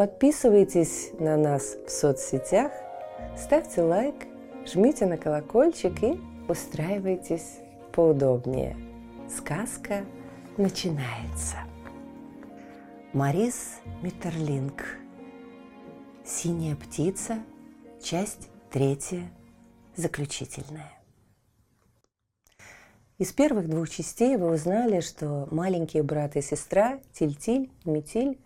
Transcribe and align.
Подписывайтесь 0.00 1.10
на 1.18 1.36
нас 1.36 1.76
в 1.86 1.90
соцсетях, 1.90 2.72
ставьте 3.36 3.82
лайк, 3.82 4.14
жмите 4.64 5.04
на 5.04 5.18
колокольчик 5.18 6.02
и 6.02 6.18
устраивайтесь 6.48 7.58
поудобнее. 7.92 8.78
Сказка 9.28 10.06
начинается. 10.56 11.58
Марис 13.12 13.80
Миттерлинг. 14.00 14.82
Синяя 16.24 16.76
птица. 16.76 17.40
Часть 18.02 18.48
третья. 18.70 19.30
Заключительная. 19.96 20.94
Из 23.18 23.34
первых 23.34 23.68
двух 23.68 23.90
частей 23.90 24.38
вы 24.38 24.50
узнали, 24.50 25.00
что 25.00 25.46
маленькие 25.50 26.02
брат 26.02 26.36
и 26.36 26.40
сестра 26.40 27.00
Тильтиль 27.12 27.70
и 27.84 27.90
Метиль 27.90 28.38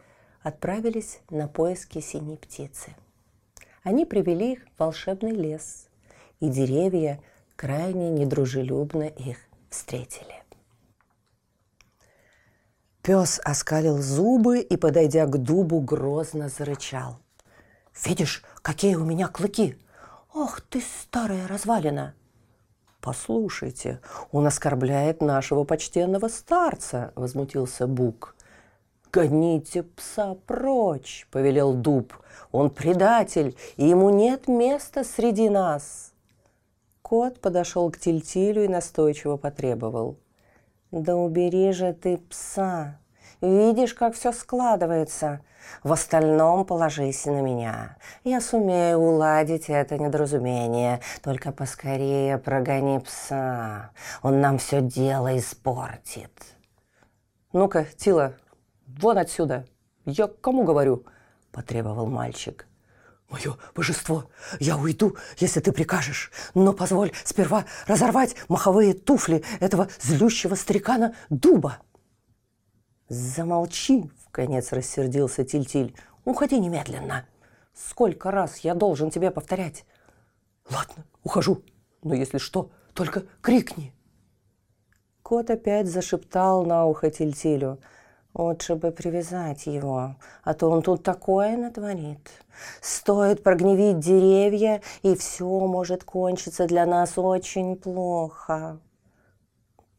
отправились 0.45 1.21
на 1.31 1.49
поиски 1.49 1.99
синей 2.01 2.37
птицы. 2.37 2.95
Они 3.83 4.05
привели 4.05 4.53
их 4.53 4.67
в 4.67 4.81
волшебный 4.81 5.33
лес, 5.33 5.89
и 6.39 6.49
деревья 6.49 7.21
крайне 7.57 8.11
недружелюбно 8.11 9.05
их 9.05 9.39
встретили. 9.71 10.45
Пес 13.03 13.41
оскалил 13.43 13.99
зубы 13.99 14.61
и, 14.61 14.77
подойдя 14.77 15.27
к 15.27 15.37
дубу, 15.43 15.81
грозно 15.81 16.49
зарычал. 16.49 17.19
«Видишь, 18.05 18.43
какие 18.63 18.95
у 18.97 19.05
меня 19.05 19.29
клыки! 19.29 19.79
Ох 20.33 20.61
ты, 20.61 20.83
старая 21.03 21.47
развалина!» 21.49 22.15
«Послушайте, 23.01 24.01
он 24.33 24.47
оскорбляет 24.47 25.21
нашего 25.21 25.65
почтенного 25.65 26.29
старца!»– 26.29 27.13
возмутился 27.15 27.87
Бук. 27.87 28.34
«Гоните 29.15 29.85
пса 29.85 30.37
прочь!»– 30.47 31.29
повелел 31.31 31.73
дуб. 31.73 32.13
«Он 32.51 32.69
предатель, 32.69 33.57
и 33.77 33.87
ему 33.87 34.11
нет 34.11 34.49
места 34.49 35.05
среди 35.05 35.49
нас!» 35.49 36.13
Кот 37.03 37.41
подошел 37.41 37.91
к 37.91 37.99
Тильтилю 37.99 38.65
и 38.65 38.69
настойчиво 38.69 39.37
потребовал– 39.37 40.19
да 40.95 41.17
убери 41.17 41.73
же 41.73 41.93
ты 41.93 42.19
пса. 42.19 43.01
Видишь, 43.41 43.95
как 43.95 44.15
все 44.15 44.31
складывается. 44.31 45.41
В 45.83 45.93
остальном 45.93 46.65
положись 46.65 47.27
на 47.27 47.41
меня. 47.41 47.97
Я 48.23 48.41
сумею 48.41 48.99
уладить 48.99 49.69
это 49.69 49.99
недоразумение. 49.99 51.01
Только 51.21 51.51
поскорее 51.51 52.39
прогони 52.39 53.01
пса. 53.01 53.91
Он 54.23 54.41
нам 54.41 54.59
все 54.59 54.81
дело 54.83 55.37
испортит. 55.37 56.31
Ну-ка, 57.53 57.87
Тила, 57.97 58.35
вон 59.01 59.19
отсюда. 59.19 59.67
Я 60.05 60.27
кому 60.29 60.65
говорю? 60.65 61.05
Потребовал 61.53 62.07
мальчик. 62.07 62.67
«Мое 63.31 63.57
божество, 63.75 64.27
я 64.61 64.77
уйду, 64.77 65.17
если 65.39 65.61
ты 65.61 65.73
прикажешь, 65.73 66.31
но 66.55 66.73
позволь 66.73 67.11
сперва 67.25 67.65
разорвать 67.87 68.37
маховые 68.49 68.93
туфли 68.93 69.43
этого 69.61 69.89
злющего 70.01 70.55
старикана 70.57 71.15
дуба». 71.31 71.79
«Замолчи!»– 73.09 74.11
в 74.27 74.31
конец 74.31 74.73
рассердился 74.73 75.45
Тильтиль. 75.45 75.97
«Уходи 76.25 76.59
немедленно! 76.59 77.27
Сколько 77.73 78.31
раз 78.31 78.59
я 78.59 78.75
должен 78.75 79.11
тебе 79.11 79.31
повторять?» 79.31 79.85
«Ладно, 80.71 81.05
ухожу, 81.23 81.63
но 82.03 82.15
если 82.15 82.39
что, 82.39 82.71
только 82.93 83.25
крикни!» 83.41 83.95
Кот 85.23 85.51
опять 85.51 85.87
зашептал 85.89 86.67
на 86.67 86.85
ухо 86.87 87.11
Тильтилю– 87.11 87.81
Лучше 88.35 88.75
бы 88.75 88.91
привязать 88.91 89.67
его, 89.67 90.17
а 90.43 90.55
то 90.55 90.69
он 90.69 90.83
тут 90.83 91.05
такое 91.05 91.57
натворит. 91.57 92.31
Стоит 92.81 93.45
прогневить 93.45 94.01
деревья, 94.01 94.83
и 95.03 95.15
все 95.15 95.45
может 95.45 96.03
кончиться 96.03 96.67
для 96.67 96.85
нас 96.85 97.17
очень 97.17 97.77
плохо. 97.77 98.81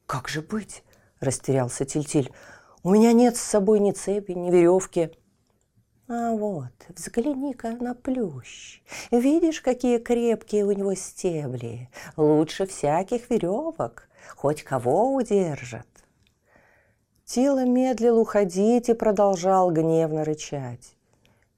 «Как 0.05 0.27
же 0.27 0.41
быть?»– 0.41 0.83
растерялся 1.21 1.85
Тильтиль. 1.85 2.31
«У 2.83 2.89
меня 2.89 3.13
нет 3.13 3.37
с 3.37 3.41
собой 3.41 3.79
ни 3.79 3.91
цепи, 3.91 4.33
ни 4.33 4.51
веревки». 4.51 5.11
А 6.07 6.33
вот, 6.33 6.73
взгляни-ка 6.89 7.71
на 7.71 7.95
плющ. 7.95 8.83
Видишь, 9.09 9.61
какие 9.61 9.97
крепкие 9.97 10.65
у 10.65 10.71
него 10.71 10.93
стебли. 10.93 11.89
Лучше 12.15 12.67
всяких 12.67 13.29
веревок. 13.31 14.07
Хоть 14.35 14.61
кого 14.61 15.15
удержат. 15.15 15.87
Тила 17.25 17.65
медлил 17.65 18.19
уходить 18.19 18.87
и 18.87 18.93
продолжал 18.93 19.71
гневно 19.71 20.23
рычать. 20.23 20.95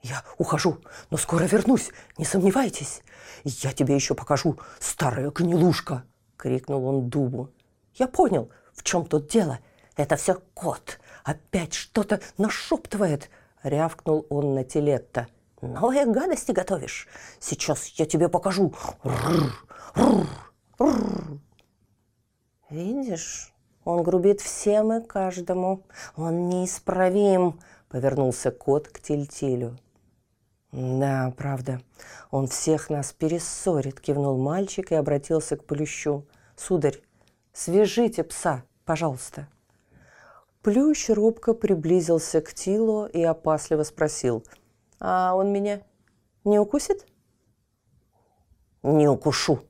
«Я 0.01 0.23
ухожу, 0.37 0.77
но 1.09 1.17
скоро 1.17 1.43
вернусь, 1.43 1.89
не 2.17 2.23
сомневайтесь. 2.23 3.01
Я 3.43 3.73
тебе 3.73 3.93
еще 3.93 4.15
покажу, 4.15 4.57
старая 4.79 5.29
гнилушка!»— 5.29 6.05
крикнул 6.37 6.85
он 6.85 7.09
дубу. 7.09 7.49
«Я 7.95 8.07
понял, 8.07 8.49
в 8.73 8.83
чем 8.83 9.05
тут 9.05 9.27
дело. 9.27 9.59
Это 9.97 10.15
все 10.15 10.41
кот. 10.53 10.99
Опять 11.25 11.73
что-то 11.73 12.21
нашептывает!»— 12.37 13.29
рявкнул 13.63 14.25
он 14.29 14.55
на 14.55 14.63
Телетта. 14.63 15.27
«Новые 15.61 16.05
гадости 16.05 16.53
готовишь? 16.53 17.09
Сейчас 17.41 17.87
я 17.87 18.05
тебе 18.05 18.29
покажу!» 18.29 18.73
«Видишь, 22.69 23.53
он 23.87 24.03
грубит 24.03 24.41
всем 24.41 24.91
и 24.91 25.01
каждому. 25.01 25.85
Он 26.17 26.49
неисправим, 26.49 27.61
повернулся 27.87 28.51
кот 28.51 28.89
к 28.89 28.99
Тильтилю. 28.99 29.77
Да, 30.73 31.33
правда, 31.37 31.79
он 32.29 32.47
всех 32.47 32.89
нас 32.89 33.13
перессорит, 33.13 34.01
кивнул 34.01 34.37
мальчик 34.37 34.91
и 34.91 34.95
обратился 34.95 35.55
к 35.55 35.63
Плющу. 35.63 36.25
Сударь, 36.57 36.99
свяжите 37.53 38.25
пса, 38.25 38.65
пожалуйста. 38.83 39.47
Плющ 40.61 41.09
робко 41.09 41.53
приблизился 41.53 42.41
к 42.41 42.53
Тилу 42.53 43.05
и 43.05 43.23
опасливо 43.23 43.83
спросил. 43.83 44.43
«А 44.99 45.33
он 45.33 45.53
меня 45.53 45.81
не 46.43 46.59
укусит?» 46.59 47.07
«Не 48.83 49.07
укушу. 49.07 49.61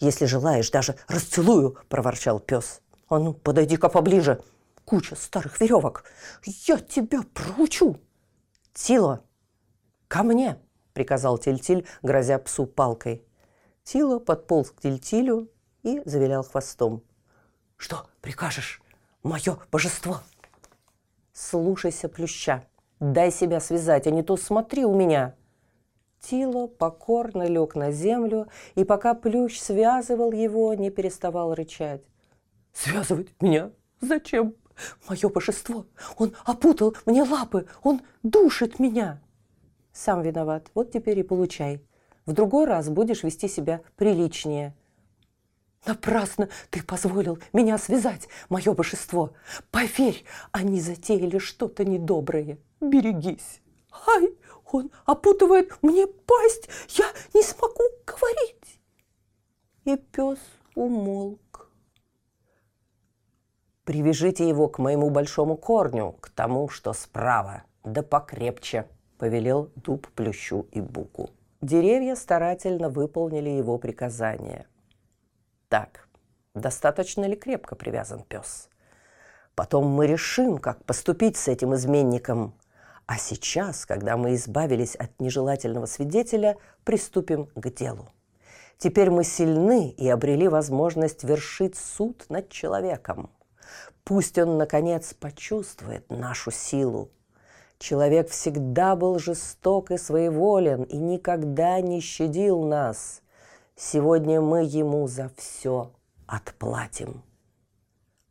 Если 0.00 0.24
желаешь, 0.24 0.70
даже 0.70 0.96
расцелую»,– 1.06 1.76
проворчал 1.90 2.40
пес. 2.40 2.80
А 3.08 3.18
ну, 3.18 3.32
подойди-ка 3.32 3.88
поближе. 3.88 4.42
Куча 4.84 5.16
старых 5.16 5.60
веревок. 5.60 6.04
Я 6.44 6.78
тебя 6.78 7.22
проучу. 7.34 7.96
Тило, 8.74 9.24
ко 10.08 10.22
мне, 10.22 10.58
приказал 10.92 11.38
Тильтиль, 11.38 11.86
грозя 12.02 12.38
псу 12.38 12.66
палкой. 12.66 13.24
Тило 13.82 14.18
подполз 14.18 14.70
к 14.70 14.80
Тильтилю 14.80 15.50
и 15.82 16.02
завилял 16.04 16.42
хвостом. 16.42 17.02
Что 17.76 18.06
прикажешь, 18.20 18.82
мое 19.22 19.58
божество? 19.72 20.20
Слушайся, 21.32 22.08
плюща. 22.08 22.64
Дай 23.00 23.30
себя 23.30 23.60
связать, 23.60 24.06
а 24.06 24.10
не 24.10 24.22
то 24.22 24.36
смотри 24.36 24.84
у 24.84 24.94
меня. 24.94 25.34
Тило 26.20 26.66
покорно 26.66 27.44
лег 27.46 27.76
на 27.76 27.92
землю, 27.92 28.48
и 28.74 28.84
пока 28.84 29.14
плющ 29.14 29.60
связывал 29.60 30.32
его, 30.32 30.74
не 30.74 30.90
переставал 30.90 31.54
рычать. 31.54 32.02
Связывать 32.72 33.28
меня? 33.40 33.70
Зачем? 34.00 34.54
Мое 35.08 35.28
божество! 35.28 35.86
Он 36.16 36.34
опутал 36.44 36.96
мне 37.06 37.22
лапы! 37.22 37.66
Он 37.82 38.02
душит 38.22 38.78
меня! 38.78 39.20
Сам 39.92 40.22
виноват. 40.22 40.70
Вот 40.74 40.92
теперь 40.92 41.18
и 41.18 41.24
получай. 41.24 41.82
В 42.24 42.32
другой 42.32 42.66
раз 42.66 42.88
будешь 42.88 43.24
вести 43.24 43.48
себя 43.48 43.80
приличнее. 43.96 44.76
Напрасно 45.86 46.48
ты 46.70 46.82
позволил 46.82 47.38
меня 47.52 47.78
связать, 47.78 48.28
мое 48.48 48.74
божество. 48.74 49.32
Поверь, 49.70 50.24
они 50.52 50.80
затеяли 50.80 51.38
что-то 51.38 51.84
недоброе. 51.84 52.58
Берегись. 52.80 53.60
Ай, 54.06 54.36
он 54.70 54.90
опутывает 55.06 55.72
мне 55.82 56.06
пасть. 56.06 56.68
Я 56.90 57.06
не 57.34 57.42
смогу 57.42 57.82
говорить. 58.06 58.80
И 59.84 59.96
пес 59.96 60.38
умолк. 60.74 61.40
Привяжите 63.88 64.46
его 64.46 64.68
к 64.68 64.78
моему 64.78 65.08
большому 65.08 65.56
корню, 65.56 66.14
к 66.20 66.28
тому, 66.28 66.68
что 66.68 66.92
справа, 66.92 67.62
да 67.84 68.02
покрепче,– 68.02 68.84
повелел 69.18 69.70
дуб, 69.76 70.06
плющу 70.08 70.66
и 70.72 70.82
буку. 70.82 71.30
Деревья 71.62 72.14
старательно 72.14 72.90
выполнили 72.90 73.48
его 73.48 73.78
приказание. 73.78 74.66
Так, 75.70 76.06
достаточно 76.54 77.24
ли 77.24 77.34
крепко 77.34 77.76
привязан 77.76 78.24
пес? 78.24 78.68
Потом 79.54 79.86
мы 79.86 80.06
решим, 80.06 80.58
как 80.58 80.84
поступить 80.84 81.38
с 81.38 81.48
этим 81.48 81.74
изменником. 81.74 82.52
А 83.06 83.16
сейчас, 83.16 83.86
когда 83.86 84.18
мы 84.18 84.34
избавились 84.34 84.96
от 84.96 85.18
нежелательного 85.18 85.86
свидетеля, 85.86 86.58
приступим 86.84 87.46
к 87.54 87.70
делу. 87.70 88.10
Теперь 88.76 89.08
мы 89.08 89.24
сильны 89.24 89.88
и 89.88 90.10
обрели 90.10 90.46
возможность 90.46 91.24
вершить 91.24 91.74
суд 91.74 92.26
над 92.28 92.50
человеком. 92.50 93.30
Пусть 94.04 94.38
он, 94.38 94.58
наконец, 94.58 95.14
почувствует 95.14 96.10
нашу 96.10 96.50
силу. 96.50 97.10
Человек 97.78 98.30
всегда 98.30 98.96
был 98.96 99.18
жесток 99.18 99.90
и 99.90 99.98
своеволен 99.98 100.82
и 100.82 100.96
никогда 100.96 101.80
не 101.80 102.00
щадил 102.00 102.64
нас. 102.64 103.22
Сегодня 103.76 104.40
мы 104.40 104.64
ему 104.64 105.06
за 105.06 105.30
все 105.36 105.92
отплатим. 106.26 107.22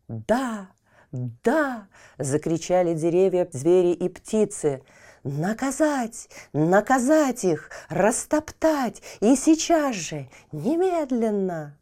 «Да, 0.08 0.70
да!»– 1.12 1.88
закричали 2.18 2.94
деревья, 2.94 3.48
звери 3.52 3.94
и 3.94 4.10
птицы. 4.10 4.84
«Наказать! 5.24 6.30
Наказать 6.54 7.44
их! 7.44 7.70
Растоптать! 7.90 9.02
И 9.20 9.36
сейчас 9.36 9.96
же! 9.96 10.30
Немедленно!» 10.52 11.78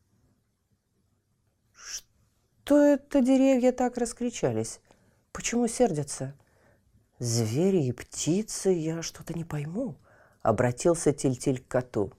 Что 2.66 2.84
это 2.84 3.22
деревья 3.22 3.72
так 3.72 3.96
раскричались? 3.96 4.80
Почему 5.32 5.68
сердятся? 5.68 6.34
Звери 7.20 7.84
и 7.84 7.92
птицы, 7.92 8.72
я 8.72 9.04
что-то 9.04 9.36
не 9.36 9.44
пойму, 9.44 9.94
обратился 10.42 11.14
Тильтиль 11.14 11.58
-тиль 11.58 11.64
к 11.64 11.68
коту. 11.68 12.12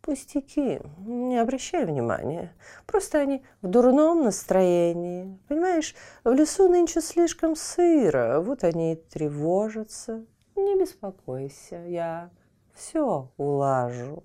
Пустяки, 0.00 0.80
не 1.06 1.38
обращай 1.38 1.84
внимания. 1.84 2.52
Просто 2.86 3.20
они 3.20 3.44
в 3.60 3.68
дурном 3.68 4.24
настроении. 4.24 5.38
Понимаешь, 5.46 5.94
в 6.24 6.32
лесу 6.32 6.68
нынче 6.68 7.00
слишком 7.00 7.54
сыро, 7.54 8.40
вот 8.40 8.64
они 8.64 8.94
и 8.94 8.96
тревожатся. 8.96 10.26
Не 10.56 10.76
беспокойся, 10.76 11.76
я 11.86 12.30
все 12.74 13.30
улажу. 13.36 14.24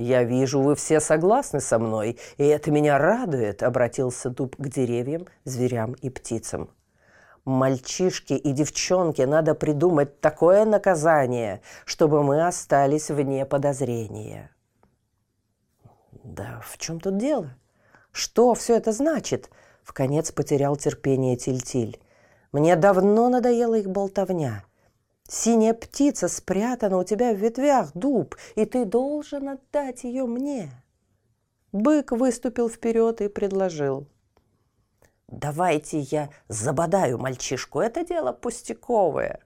«Я 0.00 0.22
вижу, 0.22 0.60
вы 0.60 0.76
все 0.76 1.00
согласны 1.00 1.60
со 1.60 1.80
мной, 1.80 2.20
и 2.36 2.44
это 2.44 2.70
меня 2.70 2.98
радует»,— 2.98 3.62
обратился 3.64 4.30
дуб 4.30 4.54
к 4.56 4.68
деревьям, 4.68 5.26
зверям 5.44 5.94
и 5.94 6.08
птицам. 6.08 6.70
«Мальчишки 7.44 8.34
и 8.34 8.52
девчонки, 8.52 9.22
надо 9.22 9.56
придумать 9.56 10.20
такое 10.20 10.64
наказание, 10.64 11.62
чтобы 11.84 12.22
мы 12.22 12.46
остались 12.46 13.10
вне 13.10 13.44
подозрения». 13.44 14.52
«Да 16.12 16.60
в 16.62 16.78
чем 16.78 17.00
тут 17.00 17.18
дело? 17.18 17.50
Что 18.12 18.54
все 18.54 18.76
это 18.76 18.92
значит?»— 18.92 19.50
в 19.82 19.92
конец 19.92 20.30
потерял 20.30 20.76
терпение 20.76 21.36
Тильтиль. 21.36 22.00
«Мне 22.52 22.76
давно 22.76 23.28
надоела 23.28 23.74
их 23.74 23.90
болтовня. 23.90 24.62
Синяя 25.28 25.74
птица 25.74 26.26
спрятана 26.26 26.96
у 26.96 27.04
тебя 27.04 27.34
в 27.34 27.36
ветвях, 27.36 27.92
дуб, 27.92 28.34
и 28.54 28.64
ты 28.64 28.86
должен 28.86 29.50
отдать 29.50 30.04
ее 30.04 30.24
мне. 30.24 30.70
Бык 31.70 32.12
выступил 32.12 32.70
вперед 32.70 33.20
и 33.20 33.28
предложил. 33.28 34.06
Давайте 35.28 36.00
я 36.00 36.30
забодаю 36.48 37.18
мальчишку, 37.18 37.80
это 37.80 38.06
дело 38.06 38.32
пустяковое. 38.32 39.40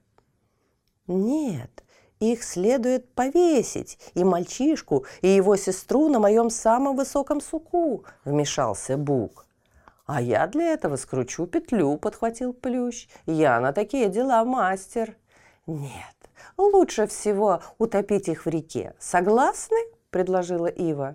Нет, 1.08 1.82
их 2.20 2.44
следует 2.44 3.12
повесить, 3.14 3.99
и 4.14 4.23
мальчишку, 4.23 5.05
и 5.20 5.28
его 5.28 5.56
сестру 5.56 6.08
на 6.08 6.20
моем 6.20 6.50
самом 6.50 6.94
высоком 6.94 7.40
суку, 7.40 8.05
вмешался 8.25 8.96
Бук. 8.96 9.46
А 10.06 10.20
я 10.20 10.46
для 10.46 10.73
этого 10.75 10.94
скручу 10.94 11.46
петлю, 11.46 11.96
подхватил 11.96 12.52
Плющ. 12.52 13.08
Я 13.26 13.58
на 13.58 13.73
такие 13.73 14.08
дела 14.08 14.44
мастер. 14.44 15.17
«Нет, 15.67 16.17
лучше 16.56 17.06
всего 17.06 17.61
утопить 17.79 18.29
их 18.29 18.47
в 18.47 18.49
реке. 18.49 18.94
Согласны?»– 18.99 19.79
предложила 20.11 20.67
Ива. 20.67 21.14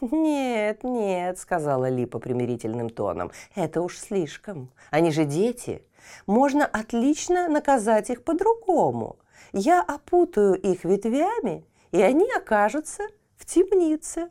«Нет, 0.00 0.84
нет»,– 0.84 1.38
сказала 1.40 1.88
Липа 1.88 2.18
примирительным 2.18 2.90
тоном. 2.90 3.32
«Это 3.54 3.80
уж 3.80 3.98
слишком. 3.98 4.70
Они 4.90 5.10
же 5.10 5.24
дети. 5.24 5.82
Можно 6.26 6.66
отлично 6.66 7.48
наказать 7.48 8.10
их 8.10 8.24
по-другому. 8.24 9.16
Я 9.52 9.82
опутаю 9.82 10.54
их 10.54 10.84
ветвями, 10.84 11.64
и 11.90 12.00
они 12.02 12.30
окажутся 12.36 13.04
в 13.36 13.46
темнице». 13.46 14.28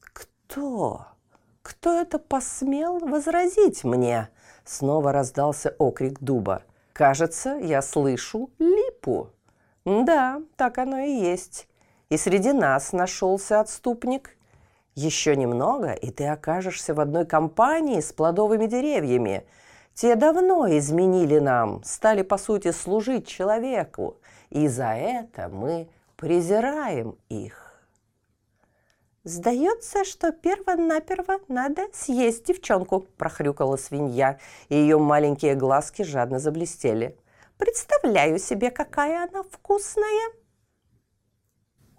«Кто? 0.00 1.06
Кто 1.62 2.00
это 2.00 2.18
посмел 2.18 2.98
возразить 2.98 3.84
мне?» 3.84 4.28
Снова 4.64 5.12
раздался 5.12 5.74
окрик 5.78 6.20
дуба. 6.20 6.62
Кажется, 6.94 7.58
я 7.60 7.82
слышу 7.82 8.50
липу. 8.60 9.30
Да, 9.84 10.40
так 10.56 10.78
оно 10.78 11.00
и 11.00 11.10
есть. 11.10 11.66
И 12.08 12.16
среди 12.16 12.52
нас 12.52 12.92
нашелся 12.92 13.58
отступник. 13.58 14.36
Еще 14.94 15.34
немного, 15.34 15.92
и 15.92 16.12
ты 16.12 16.28
окажешься 16.28 16.94
в 16.94 17.00
одной 17.00 17.26
компании 17.26 17.98
с 17.98 18.12
плодовыми 18.12 18.66
деревьями. 18.66 19.44
Те 19.94 20.14
давно 20.14 20.68
изменили 20.78 21.40
нам, 21.40 21.82
стали, 21.82 22.22
по 22.22 22.38
сути, 22.38 22.70
служить 22.70 23.26
человеку. 23.26 24.16
И 24.50 24.68
за 24.68 24.94
это 24.94 25.48
мы 25.48 25.88
презираем 26.16 27.16
их. 27.28 27.63
«Сдается, 29.24 30.04
что 30.04 30.32
перво-наперво 30.32 31.40
надо 31.48 31.88
съесть 31.94 32.44
девчонку»,– 32.44 33.00
прохрюкала 33.16 33.78
свинья, 33.78 34.38
и 34.68 34.74
ее 34.76 34.98
маленькие 34.98 35.54
глазки 35.54 36.02
жадно 36.02 36.38
заблестели. 36.38 37.18
«Представляю 37.56 38.38
себе, 38.38 38.70
какая 38.70 39.26
она 39.26 39.42
вкусная!» 39.42 40.30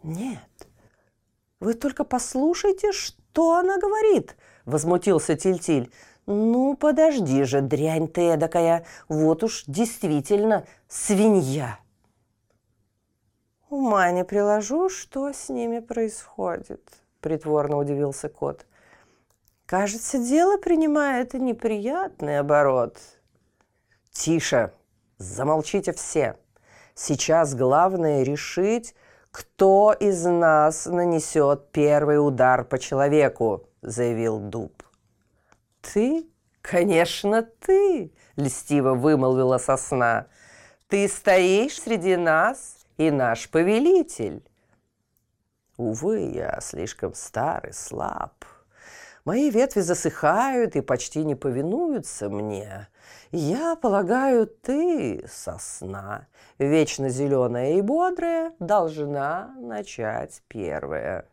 «Нет, 0.03 0.67
вы 1.59 1.73
только 1.73 2.03
послушайте, 2.03 2.91
что 2.91 3.55
она 3.55 3.79
говорит!»– 3.79 4.37
возмутился 4.65 5.35
Тильтиль. 5.35 5.85
-тиль. 5.85 5.93
«Ну, 6.27 6.77
подожди 6.77 7.43
же, 7.43 7.61
дрянь 7.61 8.07
ты 8.07 8.21
эдакая, 8.33 8.85
вот 9.09 9.43
уж 9.43 9.63
действительно 9.65 10.67
свинья!» 10.87 11.79
«Ума 13.71 14.11
не 14.11 14.23
приложу, 14.23 14.89
что 14.89 15.33
с 15.33 15.49
ними 15.49 15.79
происходит», 15.79 17.04
притворно 17.25 17.77
удивился 17.77 18.29
кот. 18.29 18.67
Кажется, 19.65 20.19
дело 20.19 20.57
принимает 20.57 21.33
неприятный 21.33 22.37
оборот. 22.37 22.99
Тише, 24.11 24.71
замолчите 25.17 25.91
все. 25.91 26.37
Сейчас 26.93 27.55
главное 27.55 28.21
решить, 28.21 28.93
кто 29.31 29.91
из 29.99 30.23
нас 30.23 30.85
нанесет 30.85 31.71
первый 31.71 32.23
удар 32.23 32.63
по 32.63 32.77
человеку, 32.77 33.67
заявил 33.81 34.37
дуб. 34.37 34.83
Ты? 35.81 36.29
Конечно, 36.61 37.41
ты, 37.41 38.11
льстиво 38.35 38.93
вымолвила 38.93 39.57
сосна. 39.57 40.27
Ты 40.89 41.07
стоишь 41.07 41.81
среди 41.81 42.17
нас 42.17 42.85
и 42.97 43.09
наш 43.09 43.49
повелитель. 43.49 44.43
Увы, 45.77 46.31
я 46.33 46.59
слишком 46.61 47.13
стар 47.13 47.67
и 47.67 47.71
слаб. 47.71 48.45
Мои 49.25 49.49
ветви 49.49 49.81
засыхают 49.81 50.75
и 50.75 50.81
почти 50.81 51.23
не 51.23 51.35
повинуются 51.35 52.29
мне. 52.29 52.87
Я 53.31 53.75
полагаю, 53.75 54.45
ты, 54.47 55.25
сосна, 55.27 56.27
вечно 56.59 57.09
зеленая 57.09 57.73
и 57.73 57.81
бодрая, 57.81 58.53
должна 58.59 59.53
начать 59.57 60.43
первая. 60.47 61.25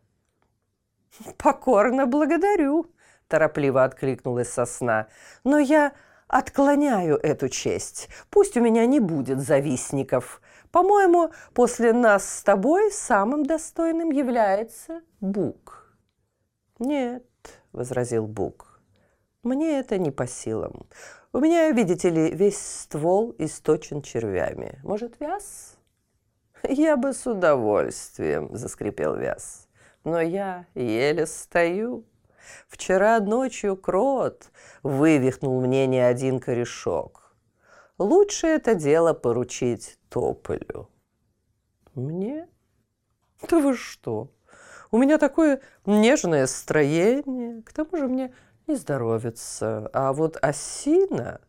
«Покорно 1.37 2.07
благодарю»,– 2.07 2.87
торопливо 3.27 3.83
откликнулась 3.83 4.49
сосна. 4.49 5.07
«Но 5.43 5.59
я 5.59 5.93
отклоняю 6.27 7.17
эту 7.17 7.49
честь. 7.49 8.09
Пусть 8.29 8.57
у 8.57 8.61
меня 8.61 8.85
не 8.85 8.99
будет 8.99 9.39
завистников. 9.39 10.41
По-моему, 10.73 11.31
после 11.53 11.93
нас 11.93 12.27
с 12.27 12.41
тобой 12.41 12.91
самым 12.91 13.45
достойным 13.45 14.09
является 14.09 15.03
Бук. 15.21 15.95
Нет, 16.79 17.23
возразил 17.71 18.25
Бук. 18.25 18.81
Мне 19.43 19.77
это 19.77 19.99
не 19.99 20.09
по 20.09 20.25
силам. 20.25 20.87
У 21.31 21.37
меня, 21.37 21.69
видите 21.69 22.09
ли, 22.09 22.31
весь 22.31 22.57
ствол 22.57 23.35
источен 23.37 24.01
червями. 24.01 24.79
Может, 24.83 25.19
вяз? 25.19 25.77
Я 26.63 26.97
бы 26.97 27.13
с 27.13 27.27
удовольствием, 27.27 28.49
заскрипел 28.55 29.15
вяз. 29.15 29.67
Но 30.03 30.21
я 30.21 30.65
еле 30.73 31.27
стою. 31.27 32.03
Вчера 32.67 33.19
ночью 33.19 33.77
крот 33.77 34.49
вывихнул 34.81 35.61
мне 35.61 35.85
не 35.85 35.99
один 35.99 36.39
корешок. 36.39 37.22
Лучше 38.03 38.47
это 38.47 38.75
дело 38.75 39.13
поручить 39.13 39.97
Тополю. 40.09 40.89
Мне? 41.95 42.47
Да 43.49 43.59
вы 43.59 43.75
что? 43.75 44.29
У 44.91 44.97
меня 44.97 45.17
такое 45.17 45.61
нежное 45.85 46.45
строение, 46.47 47.61
к 47.63 47.73
тому 47.73 47.97
же 47.97 48.07
мне 48.07 48.33
не 48.67 48.75
здоровится. 48.75 49.89
А 49.93 50.13
вот 50.13 50.37
осина... 50.41 51.41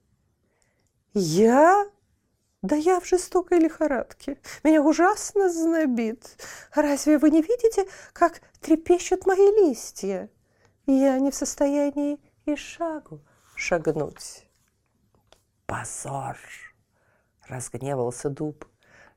Я? 1.13 1.87
Да 2.63 2.75
я 2.75 2.99
в 2.99 3.07
жестокой 3.07 3.59
лихорадке. 3.59 4.39
Меня 4.65 4.83
ужасно 4.83 5.51
знобит. 5.51 6.39
Разве 6.75 7.19
вы 7.19 7.31
не 7.31 7.43
видите, 7.43 7.87
как 8.13 8.41
трепещут 8.61 9.27
мои 9.27 9.37
листья? 9.37 10.31
Я 10.87 11.19
не 11.19 11.31
в 11.31 11.35
состоянии 11.35 12.19
и 12.47 12.57
шагу 12.57 13.21
шагнуть. 13.55 14.47
Позор! 15.67 16.37
Разгневался 17.49 18.31
дуб. 18.31 18.67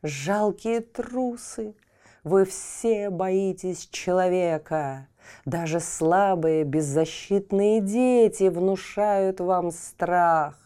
Жалкие 0.03 0.81
трусы! 0.81 1.75
Вы 2.23 2.43
все 2.45 3.09
боитесь 3.09 3.87
человека. 3.87 5.07
Даже 5.45 5.79
слабые, 5.79 6.65
беззащитные 6.65 7.79
дети 7.79 8.49
внушают 8.49 9.39
вам 9.39 9.71
страх. 9.71 10.57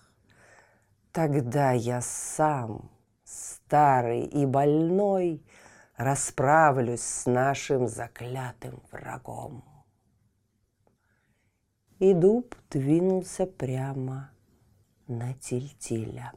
Тогда 1.11 1.71
я 1.71 2.01
сам, 2.01 2.89
старый 3.23 4.21
и 4.21 4.45
больной, 4.45 5.45
расправлюсь 5.97 7.03
с 7.03 7.25
нашим 7.25 7.87
заклятым 7.87 8.81
врагом. 8.91 9.63
И 11.99 12.13
дуб 12.13 12.55
двинулся 12.71 13.45
прямо 13.45 14.30
на 15.11 15.33
Тильтиля. 15.33 16.31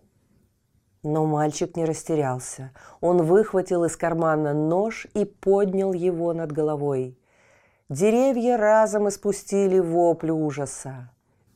Но 1.02 1.26
мальчик 1.26 1.76
не 1.76 1.84
растерялся. 1.84 2.72
Он 3.00 3.22
выхватил 3.22 3.84
из 3.84 3.96
кармана 3.96 4.52
нож 4.52 5.06
и 5.14 5.24
поднял 5.24 5.92
его 5.92 6.32
над 6.32 6.50
головой. 6.50 7.18
Деревья 7.88 8.56
разом 8.56 9.08
испустили 9.08 9.78
вопль 9.78 10.30
ужаса. 10.30 11.10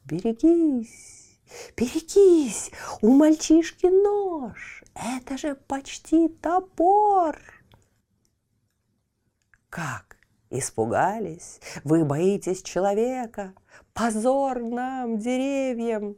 «Берегись! 0.05 1.41
Берегись! 1.77 2.71
У 3.01 3.09
мальчишки 3.09 3.87
нож! 3.87 4.85
Это 4.95 5.39
же 5.39 5.55
почти 5.55 6.29
топор!» 6.29 7.39
«Как? 9.71 10.19
Испугались? 10.51 11.61
Вы 11.85 12.05
боитесь 12.05 12.63
человека? 12.63 13.55
Позор 13.93 14.61
нам, 14.61 15.19
деревьям! 15.19 16.17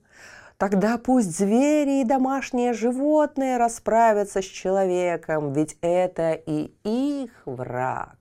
Тогда 0.61 0.99
пусть 0.99 1.39
звери 1.39 2.03
и 2.03 2.05
домашние 2.05 2.75
животные 2.75 3.57
расправятся 3.57 4.43
с 4.43 4.45
человеком, 4.45 5.55
ведь 5.55 5.79
это 5.81 6.33
и 6.35 6.75
их 6.85 7.31
враг. 7.47 8.19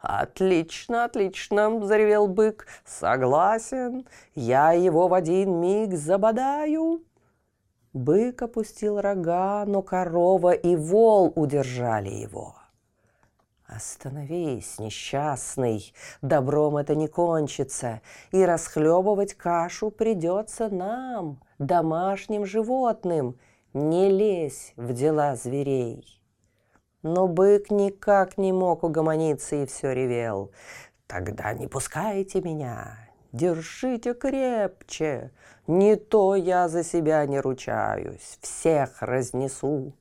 «Отлично, 0.00 1.04
отлично!»– 1.04 1.80
заревел 1.86 2.26
бык. 2.26 2.66
«Согласен, 2.84 4.08
я 4.34 4.72
его 4.72 5.06
в 5.06 5.14
один 5.14 5.60
миг 5.60 5.94
забодаю!» 5.94 7.04
Бык 7.92 8.42
опустил 8.42 9.00
рога, 9.00 9.64
но 9.66 9.82
корова 9.82 10.50
и 10.50 10.74
вол 10.74 11.32
удержали 11.36 12.08
его. 12.08 12.56
«Остановись, 13.70 14.80
несчастный, 14.80 15.94
добром 16.22 16.76
это 16.76 16.96
не 16.96 17.06
кончится, 17.06 18.00
и 18.32 18.44
расхлебывать 18.44 19.34
кашу 19.34 19.92
придется 19.92 20.68
нам, 20.68 21.40
домашним 21.60 22.44
животным, 22.46 23.38
не 23.72 24.10
лезь 24.10 24.72
в 24.76 24.92
дела 24.92 25.36
зверей». 25.36 26.20
Но 27.02 27.28
бык 27.28 27.70
никак 27.70 28.38
не 28.38 28.52
мог 28.52 28.82
угомониться 28.82 29.54
и 29.54 29.66
все 29.66 29.92
ревел. 29.92 30.50
«Тогда 31.06 31.52
не 31.52 31.68
пускайте 31.68 32.40
меня, 32.40 32.98
держите 33.30 34.14
крепче, 34.14 35.30
не 35.68 35.94
то 35.94 36.34
я 36.34 36.68
за 36.68 36.82
себя 36.82 37.24
не 37.24 37.38
ручаюсь, 37.38 38.38
всех 38.40 39.00
разнесу». 39.00 39.94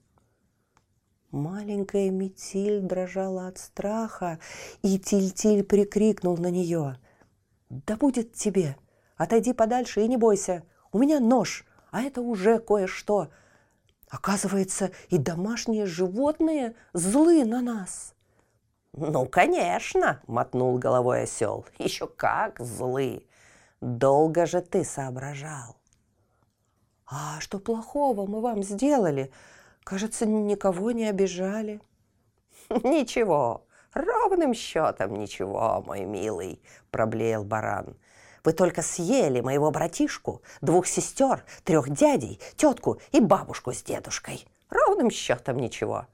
Маленькая 1.32 2.10
метиль 2.10 2.82
дрожала 2.82 3.48
от 3.48 3.60
страха, 3.60 4.40
и 4.82 4.98
Тиль-Тиль 4.98 5.64
прикрикнул 5.64 6.38
на 6.38 6.50
нее. 6.50 6.98
«Да 7.70 7.98
будет 7.98 8.34
тебе! 8.34 8.78
Отойди 9.16 9.54
подальше 9.54 10.02
и 10.02 10.08
не 10.08 10.18
бойся! 10.18 10.64
У 10.92 10.98
меня 10.98 11.20
нож, 11.20 11.66
а 11.92 12.02
это 12.02 12.22
уже 12.22 12.58
кое-что! 12.58 13.30
Оказывается, 14.10 14.90
и 15.10 15.20
домашние 15.20 15.86
животные 15.86 16.76
злы 16.94 17.46
на 17.46 17.62
нас!» 17.62 18.16
«Ну, 18.94 19.28
конечно!»— 19.28 20.24
мотнул 20.28 20.80
головой 20.80 21.24
осел. 21.24 21.64
«Еще 21.78 22.08
как 22.08 22.60
злы! 22.60 23.28
Долго 23.82 24.48
же 24.48 24.62
ты 24.62 24.84
соображал!» 24.84 25.78
«А 27.06 27.40
что 27.40 27.60
плохого 27.60 28.26
мы 28.26 28.42
вам 28.42 28.64
сделали?» 28.64 29.32
Кажется, 29.90 30.28
никого 30.28 30.92
не 30.92 31.06
обижали. 31.06 31.82
Ничего, 32.70 33.66
ровным 33.92 34.54
счетом 34.54 35.16
ничего, 35.16 35.84
мой 35.84 36.02
милый, 36.02 36.62
проблеял 36.92 37.44
баран. 37.44 37.98
Вы 38.44 38.54
только 38.54 38.84
съели 38.84 39.42
моего 39.42 39.72
братишку, 39.72 40.44
двух 40.62 40.86
сестер, 40.86 41.44
трех 41.64 41.90
дядей, 41.90 42.40
тетку 42.56 43.02
и 43.12 43.20
бабушку 43.20 43.74
с 43.74 43.82
дедушкой. 43.82 44.46
Ровным 44.70 45.10
счетом 45.10 45.58
ничего. 45.58 46.06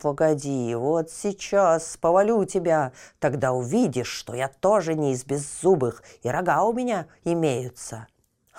Погоди, 0.00 0.72
вот 0.76 1.10
сейчас 1.10 1.96
повалю 1.96 2.44
тебя, 2.44 2.92
тогда 3.18 3.52
увидишь, 3.52 4.12
что 4.12 4.32
я 4.32 4.46
тоже 4.46 4.94
не 4.94 5.12
из 5.12 5.24
беззубых, 5.24 6.04
и 6.22 6.28
рога 6.28 6.62
у 6.62 6.72
меня 6.72 7.08
имеются. 7.24 8.06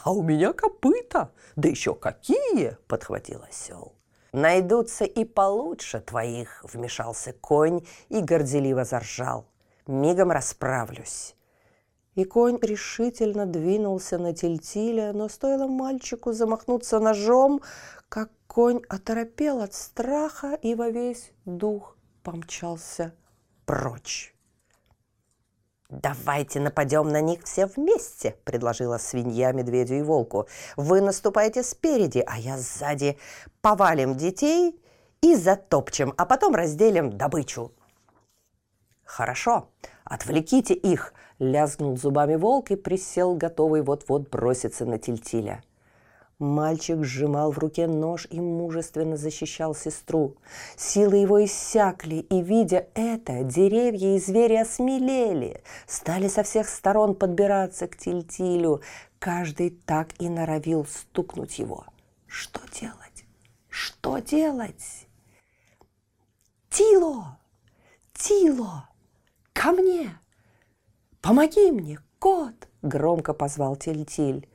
А 0.03 0.11
у 0.11 0.21
меня 0.21 0.51
копыта, 0.51 1.31
да 1.55 1.69
еще 1.69 1.95
какие, 1.95 2.75
подхватил 2.89 3.41
осел. 3.47 3.93
Найдутся 4.31 5.05
и 5.05 5.25
получше 5.25 5.99
твоих, 5.99 6.63
вмешался 6.63 7.33
конь 7.33 7.85
и 8.09 8.21
горделиво 8.21 8.85
заржал. 8.85 9.45
Мигом 9.87 10.31
расправлюсь. 10.31 11.35
И 12.15 12.25
конь 12.25 12.59
решительно 12.61 13.45
двинулся 13.45 14.17
на 14.17 14.33
тельтиля, 14.33 15.13
но 15.13 15.29
стоило 15.29 15.67
мальчику 15.67 16.31
замахнуться 16.33 16.99
ножом, 16.99 17.61
как 18.07 18.29
конь 18.47 18.81
оторопел 18.89 19.61
от 19.61 19.73
страха 19.73 20.53
и 20.61 20.75
во 20.75 20.89
весь 20.89 21.31
дух 21.45 21.97
помчался 22.23 23.13
прочь. 23.65 24.35
«Давайте 25.89 26.59
нападем 26.59 27.09
на 27.09 27.19
них 27.19 27.43
все 27.43 27.65
вместе»,— 27.65 28.35
предложила 28.43 28.99
свинья 28.99 29.51
медведю 29.51 29.95
и 29.95 30.01
волку. 30.03 30.47
«Вы 30.77 31.01
наступаете 31.01 31.63
спереди, 31.63 32.23
а 32.27 32.37
я 32.37 32.57
сзади. 32.57 33.17
Повалим 33.61 34.15
детей 34.15 34.79
и 35.21 35.35
затопчем, 35.35 36.13
а 36.15 36.25
потом 36.25 36.53
разделим 36.53 37.17
добычу». 37.17 37.71
«Хорошо, 39.03 39.69
отвлеките 40.03 40.75
их»,— 40.75 41.15
лязгнул 41.39 41.97
зубами 41.97 42.35
волк 42.35 42.69
и 42.69 42.75
присел, 42.75 43.33
готовый 43.33 43.81
вот-вот 43.81 44.29
броситься 44.29 44.85
на 44.85 44.99
тельтиля. 44.99 45.63
Мальчик 46.39 47.03
сжимал 47.03 47.51
в 47.51 47.57
руке 47.57 47.85
нож 47.85 48.25
и 48.29 48.39
мужественно 48.39 49.17
защищал 49.17 49.75
сестру. 49.75 50.37
Силы 50.77 51.17
его 51.17 51.43
иссякли, 51.43 52.15
и, 52.15 52.41
видя 52.41 52.87
это, 52.93 53.43
деревья 53.43 54.15
и 54.15 54.19
звери 54.19 54.55
осмелели, 54.55 55.61
стали 55.85 56.29
со 56.29 56.43
всех 56.43 56.69
сторон 56.69 57.15
подбираться 57.15 57.87
к 57.87 57.97
Тильтилю. 57.97 58.81
Каждый 59.19 59.71
так 59.71 60.13
и 60.21 60.29
норовил 60.29 60.85
стукнуть 60.85 61.59
его. 61.59 61.83
Что 62.25 62.61
делать? 62.71 63.25
Что 63.67 64.19
делать? 64.19 65.07
Тило! 66.69 67.37
Тило! 68.13 68.87
Ко 69.51 69.73
мне! 69.73 70.17
Помоги 71.21 71.69
мне, 71.69 71.99
кот! 72.17 72.69
Громко 72.81 73.33
позвал 73.33 73.75
Тильтиль. 73.75 74.48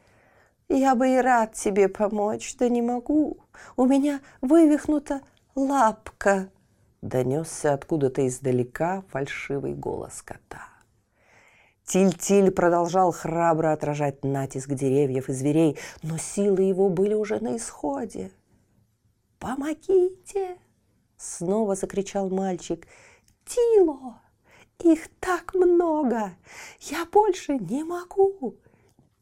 Я 0.77 0.97
бы 0.97 1.09
и 1.09 1.19
рад 1.19 1.53
тебе 1.53 1.89
помочь, 1.89 2.57
да 2.57 2.69
не 2.69 2.83
могу. 2.83 3.39
У 3.77 3.87
меня 3.87 4.21
вывихнута 4.41 5.21
лапка. 5.55 6.51
Донесся 7.01 7.75
откуда-то 7.75 8.27
издалека 8.27 9.05
фальшивый 9.09 9.75
голос 9.75 10.21
кота. 10.23 10.67
Тиль-Тиль 11.85 12.51
продолжал 12.51 13.13
храбро 13.13 13.73
отражать 13.73 14.25
натиск 14.25 14.71
деревьев 14.71 15.29
и 15.29 15.33
зверей, 15.33 15.79
но 16.03 16.19
силы 16.19 16.63
его 16.63 16.89
были 16.89 17.15
уже 17.15 17.39
на 17.39 17.57
исходе. 17.57 18.33
«Помогите!»— 19.39 20.59
снова 21.17 21.77
закричал 21.77 22.31
мальчик. 22.31 22.89
«Тило! 23.47 24.21
Их 24.81 25.07
так 25.21 25.55
много! 25.55 26.33
Я 26.81 27.07
больше 27.13 27.59
не 27.59 27.85
могу! 27.85 28.57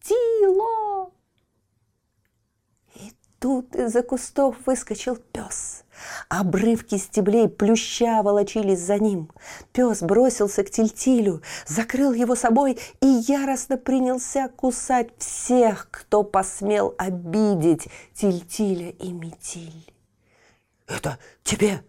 Тило!» 0.01 1.13
Тут 3.43 3.75
из-за 3.75 4.03
кустов 4.05 4.55
выскочил 4.67 5.17
пес. 5.17 5.83
Обрывки 6.29 6.97
стеблей 6.97 7.49
плюща 7.49 8.23
волочились 8.23 8.79
за 8.79 9.01
ним. 9.01 9.31
Пес 9.73 10.01
бросился 10.01 10.63
к 10.63 10.71
Тильтилю, 10.71 11.43
закрыл 11.67 12.13
его 12.13 12.37
собой 12.37 12.79
и 13.01 13.07
яростно 13.07 13.77
принялся 13.77 14.49
кусать 14.49 15.11
всех, 15.19 15.89
кто 15.91 16.23
посмел 16.23 16.95
обидеть 16.99 17.89
Тильтиля 18.15 18.91
и 18.91 19.13
Метиль. 19.13 19.93
«Это 20.87 21.19
тебе, 21.43 21.83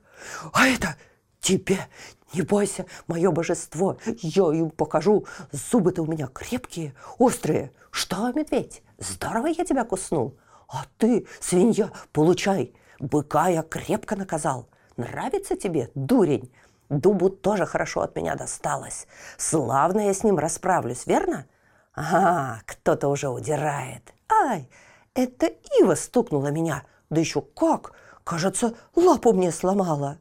а 0.54 0.68
это 0.68 0.96
тебе! 1.40 1.88
Не 2.34 2.42
бойся, 2.42 2.88
мое 3.06 3.30
божество, 3.30 4.00
я 4.08 4.52
им 4.54 4.72
покажу. 4.72 5.28
Зубы-то 5.52 6.02
у 6.02 6.08
меня 6.08 6.26
крепкие, 6.34 6.96
острые. 7.20 7.72
Что, 7.92 8.32
медведь, 8.34 8.82
здорово 8.98 9.46
я 9.46 9.64
тебя 9.64 9.84
куснул? 9.84 10.36
А 10.74 10.86
ты, 10.98 11.28
свинья, 11.40 11.92
получай, 12.12 12.74
Быка 13.00 13.48
я 13.48 13.62
крепко 13.62 14.16
наказал. 14.16 14.68
Нравится 14.98 15.56
тебе, 15.56 15.92
дурень? 15.94 16.52
Дубу 16.90 17.30
тоже 17.30 17.66
хорошо 17.66 18.02
от 18.02 18.16
меня 18.16 18.36
досталось. 18.36 19.08
Славно 19.38 20.08
я 20.08 20.14
с 20.14 20.24
ним 20.24 20.40
расправлюсь, 20.40 21.06
верно? 21.06 21.46
Ага, 21.94 22.62
кто-то 22.66 23.10
уже 23.10 23.30
удирает. 23.30 24.14
Ай, 24.32 24.68
это 25.14 25.52
Ива 25.80 25.96
стукнула 25.96 26.48
меня. 26.48 26.84
Да 27.10 27.20
еще 27.20 27.42
как? 27.42 27.94
Кажется, 28.24 28.74
лапу 28.96 29.34
мне 29.34 29.52
сломала. 29.52 30.18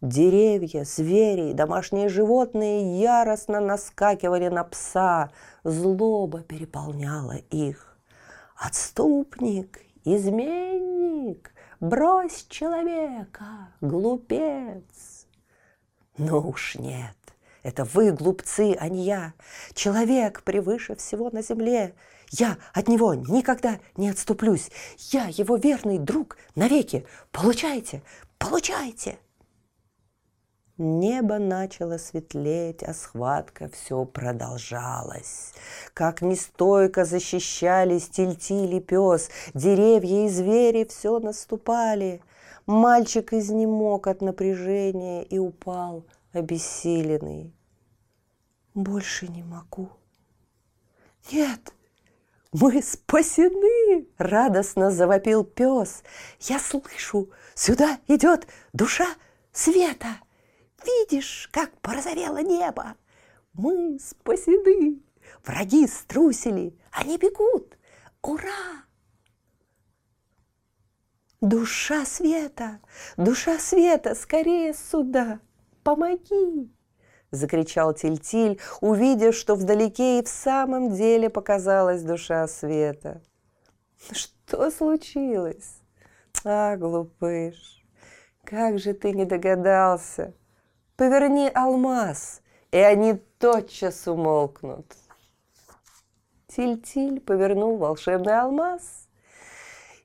Деревья, 0.00 0.84
звери 0.84 1.50
и 1.50 1.54
домашние 1.54 2.08
животные 2.08 3.00
яростно 3.00 3.58
наскакивали 3.58 4.48
на 4.48 4.62
пса. 4.62 5.30
Злоба 5.64 6.42
переполняла 6.42 7.36
их. 7.50 7.87
Отступник, 8.58 9.80
изменник, 10.04 11.52
Брось 11.80 12.44
человека, 12.48 13.72
глупец. 13.80 15.28
Ну 16.16 16.40
уж 16.40 16.74
нет, 16.74 17.16
это 17.62 17.84
вы 17.84 18.10
глупцы, 18.10 18.76
а 18.80 18.88
не 18.88 19.04
я. 19.04 19.34
Человек 19.74 20.42
превыше 20.42 20.96
всего 20.96 21.30
на 21.30 21.40
земле. 21.40 21.94
Я 22.30 22.58
от 22.74 22.88
него 22.88 23.14
никогда 23.14 23.78
не 23.96 24.08
отступлюсь. 24.08 24.72
Я 25.12 25.28
его 25.28 25.56
верный 25.56 25.98
друг 25.98 26.36
навеки. 26.56 27.06
Получайте, 27.30 28.02
получайте. 28.38 29.20
Небо 30.78 31.40
начало 31.40 31.98
светлеть, 31.98 32.84
а 32.84 32.94
схватка 32.94 33.68
все 33.68 34.04
продолжалась. 34.04 35.52
Как 35.92 36.22
нестойко 36.22 37.04
защищались 37.04 38.08
тельтиль 38.08 38.76
и 38.76 38.80
пес, 38.80 39.28
деревья 39.54 40.26
и 40.26 40.28
звери 40.28 40.84
все 40.84 41.18
наступали. 41.18 42.22
Мальчик 42.66 43.32
изнемог 43.32 44.06
от 44.06 44.22
напряжения 44.22 45.24
и 45.24 45.36
упал 45.38 46.04
обессиленный. 46.32 47.52
«Больше 48.72 49.26
не 49.26 49.42
могу». 49.42 49.88
«Нет, 51.32 51.72
мы 52.52 52.80
спасены!»– 52.82 54.06
радостно 54.18 54.92
завопил 54.92 55.42
пес. 55.42 56.04
«Я 56.38 56.60
слышу, 56.60 57.30
сюда 57.56 57.98
идет 58.06 58.46
душа 58.72 59.08
света!» 59.50 60.18
Видишь, 60.88 61.48
как 61.52 61.70
порозовело 61.80 62.38
небо? 62.38 62.96
Мы 63.52 63.98
спасены. 63.98 65.00
Враги 65.44 65.86
струсили, 65.86 66.78
они 66.92 67.18
бегут. 67.18 67.76
Ура! 68.22 68.84
Душа 71.40 72.04
света, 72.04 72.80
душа 73.16 73.58
света, 73.58 74.14
скорее 74.14 74.74
сюда, 74.74 75.40
помоги! 75.84 76.72
Закричал 77.30 77.92
Тильтиль, 77.92 78.58
увидев, 78.80 79.34
что 79.34 79.54
вдалеке 79.54 80.18
и 80.18 80.24
в 80.24 80.28
самом 80.28 80.94
деле 80.94 81.28
показалась 81.28 82.02
душа 82.02 82.48
света. 82.48 83.22
Что 84.10 84.70
случилось? 84.70 85.80
А, 86.44 86.76
глупыш, 86.76 87.84
как 88.44 88.78
же 88.78 88.94
ты 88.94 89.12
не 89.12 89.26
догадался? 89.26 90.34
Поверни 90.98 91.48
алмаз, 91.54 92.42
и 92.72 92.76
они 92.76 93.14
тотчас 93.38 94.08
умолкнут. 94.08 94.84
Тиль-тиль 96.48 97.20
повернул 97.20 97.76
волшебный 97.76 98.40
алмаз, 98.40 99.08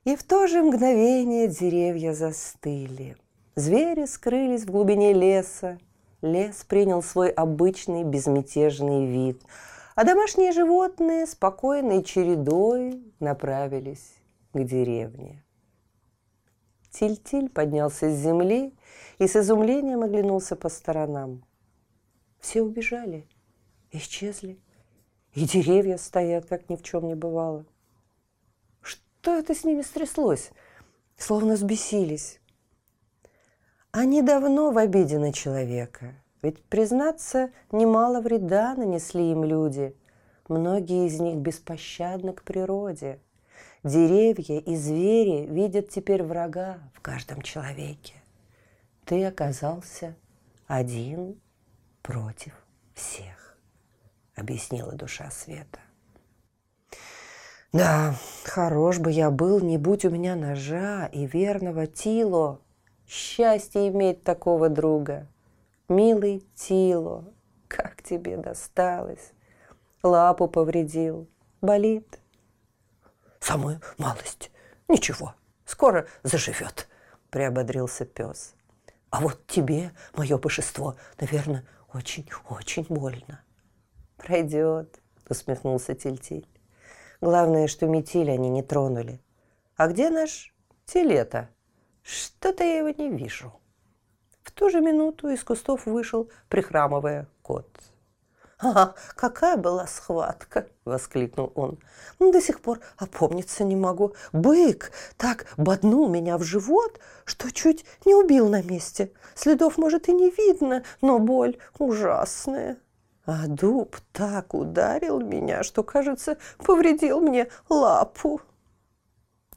и 0.04 0.14
в 0.14 0.22
то 0.22 0.46
же 0.46 0.62
мгновение 0.62 1.48
деревья 1.48 2.12
застыли. 2.12 3.16
Звери 3.56 4.06
скрылись 4.06 4.62
в 4.62 4.70
глубине 4.70 5.12
леса, 5.12 5.78
лес 6.22 6.64
принял 6.64 7.02
свой 7.02 7.30
обычный 7.30 8.04
безмятежный 8.04 9.06
вид, 9.06 9.42
а 9.96 10.04
домашние 10.04 10.52
животные 10.52 11.26
спокойной 11.26 12.04
чередой 12.04 13.02
направились 13.18 14.14
к 14.52 14.62
деревне. 14.62 15.42
Тиль-тиль 16.90 17.48
поднялся 17.48 18.08
с 18.08 18.14
земли 18.16 18.74
и 19.18 19.26
с 19.26 19.36
изумлением 19.36 20.02
оглянулся 20.02 20.56
по 20.56 20.68
сторонам. 20.68 21.44
Все 22.38 22.62
убежали, 22.62 23.26
исчезли, 23.90 24.58
и 25.32 25.44
деревья 25.44 25.96
стоят, 25.96 26.46
как 26.46 26.68
ни 26.68 26.76
в 26.76 26.82
чем 26.82 27.06
не 27.06 27.14
бывало. 27.14 27.64
Что 28.82 29.36
это 29.36 29.54
с 29.54 29.64
ними 29.64 29.82
стряслось? 29.82 30.50
Словно 31.16 31.56
сбесились. 31.56 32.40
Они 33.90 34.22
давно 34.22 34.70
в 34.70 34.78
обиде 34.78 35.18
на 35.18 35.32
человека, 35.32 36.14
ведь, 36.42 36.62
признаться, 36.64 37.50
немало 37.70 38.20
вреда 38.20 38.74
нанесли 38.74 39.30
им 39.30 39.44
люди. 39.44 39.96
Многие 40.48 41.06
из 41.06 41.20
них 41.20 41.36
беспощадны 41.36 42.32
к 42.32 42.42
природе. 42.42 43.20
Деревья 43.82 44.58
и 44.58 44.76
звери 44.76 45.46
видят 45.46 45.88
теперь 45.88 46.22
врага 46.22 46.80
в 46.92 47.00
каждом 47.00 47.40
человеке 47.42 48.14
ты 49.04 49.24
оказался 49.24 50.16
один 50.66 51.40
против 52.02 52.54
всех, 52.94 53.58
объяснила 54.34 54.92
душа 54.92 55.30
света. 55.30 55.80
Да, 57.72 58.14
хорош 58.44 58.98
бы 58.98 59.10
я 59.10 59.30
был, 59.30 59.60
не 59.60 59.78
будь 59.78 60.04
у 60.04 60.10
меня 60.10 60.36
ножа 60.36 61.06
и 61.06 61.26
верного 61.26 61.86
Тило. 61.86 62.60
Счастье 63.06 63.88
иметь 63.88 64.22
такого 64.22 64.68
друга. 64.68 65.26
Милый 65.88 66.46
Тило, 66.54 67.24
как 67.66 68.02
тебе 68.02 68.36
досталось. 68.36 69.32
Лапу 70.04 70.46
повредил. 70.46 71.28
Болит? 71.60 72.20
Самую 73.40 73.80
малость. 73.98 74.50
Ничего, 74.86 75.34
скоро 75.64 76.06
заживет, 76.22 76.88
приободрился 77.30 78.04
пес. 78.04 78.53
А 79.14 79.20
вот 79.20 79.46
тебе, 79.46 79.92
мое 80.16 80.36
божество, 80.38 80.96
наверное, 81.20 81.64
очень-очень 81.92 82.84
больно. 82.88 83.44
Пройдет, 84.16 85.00
усмехнулся 85.28 85.94
Тильтиль. 85.94 86.48
Главное, 87.20 87.68
что 87.68 87.86
метиль 87.86 88.28
они 88.28 88.48
не 88.48 88.64
тронули. 88.64 89.20
А 89.76 89.86
где 89.86 90.10
наш 90.10 90.52
телета? 90.84 91.48
Что-то 92.02 92.64
я 92.64 92.78
его 92.78 92.88
не 92.88 93.08
вижу. 93.08 93.52
В 94.42 94.50
ту 94.50 94.68
же 94.68 94.80
минуту 94.80 95.28
из 95.28 95.44
кустов 95.44 95.86
вышел, 95.86 96.28
прихрамывая, 96.48 97.28
кот. 97.42 97.70
«Ага, 98.58 98.94
какая 99.16 99.56
была 99.56 99.86
схватка!»– 99.86 100.66
воскликнул 100.84 101.52
он. 101.54 101.78
«До 102.20 102.40
сих 102.40 102.60
пор 102.60 102.80
опомниться 102.96 103.64
не 103.64 103.76
могу. 103.76 104.14
Бык 104.32 104.92
так 105.16 105.46
боднул 105.56 106.08
меня 106.08 106.38
в 106.38 106.42
живот, 106.42 107.00
что 107.24 107.50
чуть 107.50 107.84
не 108.04 108.14
убил 108.14 108.48
на 108.48 108.62
месте. 108.62 109.12
Следов, 109.34 109.76
может, 109.76 110.08
и 110.08 110.12
не 110.12 110.30
видно, 110.30 110.84
но 111.00 111.18
боль 111.18 111.58
ужасная. 111.78 112.78
А 113.26 113.46
дуб 113.48 113.96
так 114.12 114.54
ударил 114.54 115.20
меня, 115.20 115.62
что, 115.62 115.82
кажется, 115.82 116.38
повредил 116.58 117.20
мне 117.20 117.48
лапу». 117.68 118.40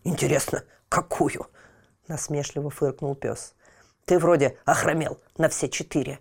«Интересно, 0.04 0.64
какую?»– 0.90 1.48
насмешливо 2.08 2.70
фыркнул 2.70 3.16
пес. 3.16 3.54
«Ты 4.06 4.18
вроде 4.18 4.58
охромел 4.66 5.20
на 5.38 5.50
все 5.50 5.70
четыре». 5.70 6.20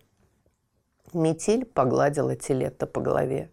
Метель 1.17 1.65
погладила 1.65 2.37
Телетта 2.37 2.87
по 2.87 3.01
голове. 3.01 3.51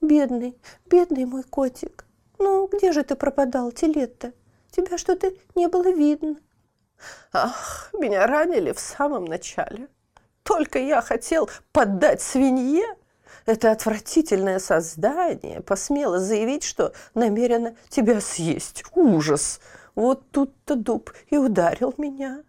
«Бедный, 0.00 0.58
бедный 0.86 1.26
мой 1.26 1.42
котик! 1.42 2.06
Ну, 2.38 2.66
где 2.68 2.92
же 2.92 3.04
ты 3.04 3.16
пропадал, 3.16 3.70
Телетта? 3.70 4.32
Тебя 4.70 4.96
что-то 4.96 5.32
не 5.54 5.68
было 5.68 5.92
видно». 5.92 6.36
«Ах, 7.32 7.90
меня 7.92 8.26
ранили 8.26 8.72
в 8.72 8.80
самом 8.80 9.26
начале. 9.26 9.88
Только 10.42 10.78
я 10.78 11.02
хотел 11.02 11.50
поддать 11.72 12.22
свинье. 12.22 12.84
Это 13.46 13.70
отвратительное 13.72 14.58
создание 14.58 15.60
посмело 15.60 16.18
заявить, 16.18 16.64
что 16.64 16.92
намерено 17.14 17.76
тебя 17.88 18.20
съесть. 18.20 18.84
Ужас! 18.94 19.60
Вот 19.94 20.30
тут-то 20.30 20.76
дуб 20.76 21.12
и 21.28 21.36
ударил 21.36 21.94
меня. 21.98 22.42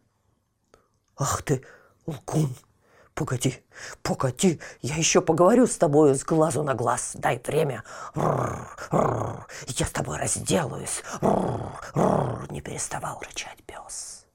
Ах 1.18 1.44
ты, 1.44 1.64
лгун! 2.06 2.56
Погоди, 3.14 3.64
погоди, 4.02 4.60
я 4.82 4.96
еще 4.96 5.22
поговорю 5.22 5.68
с 5.68 5.78
тобою 5.78 6.16
с 6.16 6.24
глазу 6.24 6.64
на 6.64 6.74
глаз. 6.74 7.12
Дай 7.16 7.42
время. 7.46 7.84
Я 8.16 9.86
с 9.86 9.92
тобой 9.92 10.18
разделаюсь. 10.18 11.04
Не 12.50 12.62
переставал 12.62 13.22
рычать 13.22 13.64
пес. 13.66 14.26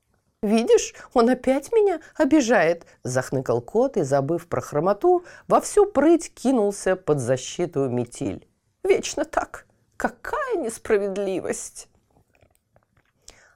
«Видишь, 0.43 0.95
он 1.15 1.31
опять 1.31 1.73
меня 1.73 2.01
обижает!»– 2.15 2.87
захныкал 3.03 3.61
кот 3.61 3.97
и, 3.97 4.03
забыв 4.03 4.47
про 4.47 4.61
хромоту, 4.61 5.25
во 5.49 5.61
всю 5.61 5.87
прыть 5.87 6.33
кинулся 6.33 6.95
под 6.95 7.19
защиту 7.21 7.89
метиль. 7.89 8.47
«Вечно 8.85 9.25
так! 9.25 9.67
Какая 9.97 10.57
несправедливость!» 10.57 11.89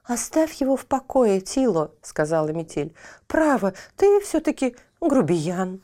«Оставь 0.03 0.55
его 0.55 0.75
в 0.75 0.85
покое, 0.87 1.39
Тило»,— 1.39 1.93
сказала 2.01 2.49
Метель. 2.49 2.93
«Право, 3.27 3.73
ты 3.95 4.19
все-таки 4.19 4.75
грубиян». 5.07 5.81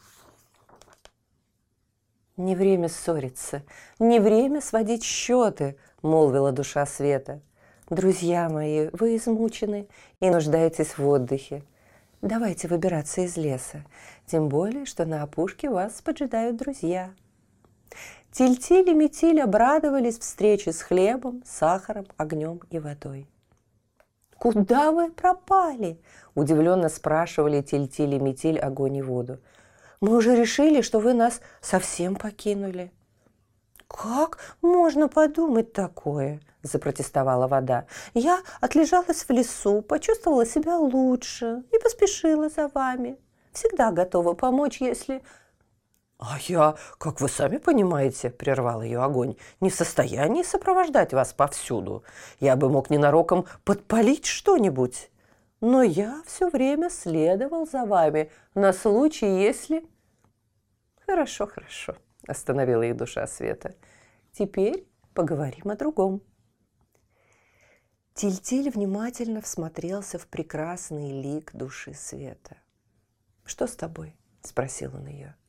«Не 2.38 2.56
время 2.56 2.88
ссориться, 2.88 3.64
не 3.98 4.20
время 4.20 4.62
сводить 4.62 5.04
счеты»,— 5.04 5.76
молвила 6.04 6.52
душа 6.52 6.86
Света. 6.86 7.42
«Друзья 7.90 8.48
мои, 8.48 8.90
вы 8.94 9.16
измучены 9.16 9.88
и 10.20 10.30
нуждаетесь 10.30 10.98
в 10.98 11.08
отдыхе. 11.08 11.64
Давайте 12.22 12.68
выбираться 12.68 13.22
из 13.22 13.38
леса, 13.38 13.84
тем 14.28 14.50
более, 14.50 14.86
что 14.86 15.06
на 15.06 15.24
опушке 15.24 15.70
вас 15.70 16.02
поджидают 16.02 16.58
друзья». 16.58 17.12
Тильтиль 18.32 18.90
и 18.90 18.94
Метиль 18.94 19.42
обрадовались 19.42 20.20
встрече 20.20 20.72
с 20.72 20.82
хлебом, 20.82 21.42
сахаром, 21.44 22.06
огнем 22.18 22.62
и 22.70 22.78
водой. 22.78 23.28
«Куда 24.40 24.92
вы 24.92 25.12
пропали?»– 25.12 26.00
удивленно 26.36 26.90
спрашивали 26.90 27.62
Тильтиль 27.62 28.16
и 28.16 28.20
Метиль 28.20 28.60
огонь 28.60 28.98
и 28.98 29.02
воду. 29.02 29.40
«Мы 30.00 30.16
уже 30.16 30.36
решили, 30.36 30.82
что 30.82 31.00
вы 31.00 31.14
нас 31.14 31.42
совсем 31.62 32.16
покинули». 32.16 32.92
«Как 33.88 34.40
можно 34.62 35.08
подумать 35.08 35.74
такое?»– 35.74 36.42
запротестовала 36.62 37.48
вода. 37.48 37.86
«Я 38.14 38.42
отлежалась 38.62 39.24
в 39.24 39.30
лесу, 39.32 39.82
почувствовала 39.82 40.46
себя 40.46 40.78
лучше 40.78 41.64
и 41.72 41.80
поспешила 41.80 42.50
за 42.50 42.68
вами. 42.68 43.18
Всегда 43.54 43.92
готова 43.92 44.34
помочь, 44.34 44.82
если 44.82 45.24
«А 46.20 46.40
я, 46.48 46.76
как 46.98 47.22
вы 47.22 47.30
сами 47.30 47.58
понимаете,— 47.58 48.30
прервал 48.32 48.82
ее 48.82 49.04
огонь,— 49.04 49.36
не 49.62 49.70
в 49.70 49.76
состоянии 49.76 50.42
сопровождать 50.42 51.14
вас 51.14 51.32
повсюду. 51.32 52.04
Я 52.40 52.56
бы 52.56 52.70
мог 52.70 52.90
ненароком 52.90 53.46
подпалить 53.64 54.26
что-нибудь. 54.26 55.12
Но 55.62 55.84
я 55.84 56.24
все 56.26 56.50
время 56.50 56.90
следовал 56.90 57.68
за 57.68 57.86
вами 57.86 58.32
на 58.56 58.74
случай, 58.74 59.28
если...» 59.28 59.88
«Хорошо, 61.06 61.46
хорошо»,— 61.46 61.96
остановила 62.28 62.82
их 62.82 62.98
душа 62.98 63.28
Света. 63.28 63.76
«Теперь 64.32 64.88
поговорим 65.14 65.70
о 65.70 65.76
другом». 65.76 66.22
Тильтиль 68.16 68.72
внимательно 68.72 69.42
всмотрелся 69.42 70.18
в 70.18 70.26
прекрасный 70.26 71.22
лик 71.22 71.52
души 71.54 71.94
Света. 71.94 72.58
«Что 73.46 73.68
с 73.68 73.76
тобой?»— 73.76 74.16
спросил 74.42 74.96
он 74.96 75.06
ее.— 75.06 75.36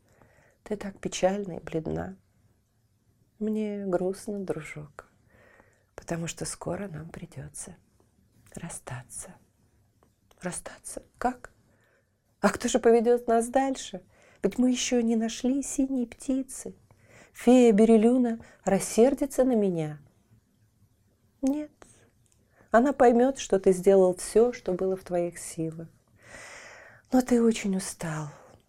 ты 0.64 0.76
так 0.76 0.98
печальна 0.98 1.54
и 1.54 1.60
бледна. 1.60 2.16
Мне 3.38 3.84
грустно, 3.86 4.40
дружок, 4.40 5.06
потому 5.94 6.26
что 6.26 6.44
скоро 6.44 6.88
нам 6.88 7.08
придется 7.08 7.76
расстаться. 8.54 9.34
Расстаться? 10.40 11.02
Как? 11.18 11.50
А 12.40 12.50
кто 12.50 12.68
же 12.68 12.78
поведет 12.78 13.26
нас 13.26 13.48
дальше? 13.48 14.02
Ведь 14.42 14.58
мы 14.58 14.70
еще 14.70 15.02
не 15.02 15.16
нашли 15.16 15.62
синей 15.62 16.06
птицы. 16.06 16.74
Фея 17.32 17.72
Берелюна 17.72 18.40
рассердится 18.64 19.44
на 19.44 19.54
меня. 19.54 20.00
Нет, 21.42 21.70
она 22.70 22.92
поймет, 22.92 23.38
что 23.38 23.58
ты 23.58 23.72
сделал 23.72 24.14
все, 24.16 24.52
что 24.52 24.72
было 24.72 24.96
в 24.96 25.04
твоих 25.04 25.38
силах. 25.38 25.88
Но 27.12 27.22
ты 27.22 27.42
очень 27.42 27.76
устал, 27.76 28.28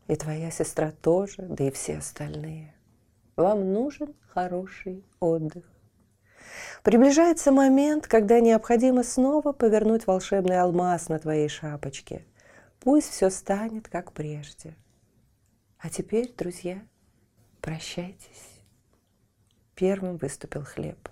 и 0.09 0.15
твоя 0.15 0.49
сестра 0.49 0.91
тоже, 0.91 1.43
да 1.43 1.65
и 1.65 1.71
все 1.71 1.99
остальные. 1.99 2.73
Вам 3.35 3.71
нужен 3.71 4.15
хороший 4.33 5.05
отдых. 5.19 5.63
Приближается 6.81 7.51
момент, 7.51 8.07
когда 8.07 8.39
необходимо 8.39 9.03
снова 9.03 9.51
повернуть 9.53 10.07
волшебный 10.07 10.59
алмаз 10.59 11.09
на 11.09 11.19
твоей 11.19 11.47
шапочке. 11.47 12.25
Пусть 12.79 13.11
все 13.11 13.29
станет 13.29 13.87
как 13.87 14.11
прежде. 14.11 14.75
А 15.77 15.91
теперь, 15.91 16.33
друзья, 16.35 16.81
прощайтесь. 17.61 18.63
Первым 19.75 20.17
выступил 20.17 20.63
хлеб. 20.63 21.07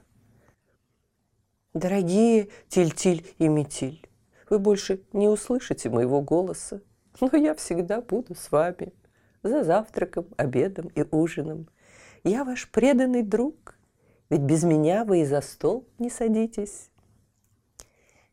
Дорогие 1.76 2.50
Тильтиль 2.68 3.28
и 3.38 3.48
Метиль, 3.48 4.10
вы 4.50 4.58
больше 4.58 5.04
не 5.14 5.28
услышите 5.28 5.92
моего 5.92 6.22
голоса 6.22 6.82
но 7.19 7.38
я 7.38 7.56
всегда 7.56 8.01
буду 8.01 8.36
с 8.36 8.51
вами 8.51 8.93
за 9.43 9.63
завтраком, 9.63 10.27
обедом 10.38 10.88
и 10.88 11.06
ужином. 11.12 11.67
Я 12.23 12.43
ваш 12.43 12.69
преданный 12.69 13.23
друг, 13.23 13.77
ведь 14.30 14.41
без 14.41 14.63
меня 14.63 15.06
вы 15.06 15.21
и 15.21 15.25
за 15.25 15.41
стол 15.41 15.88
не 15.99 16.10
садитесь. 16.10 16.89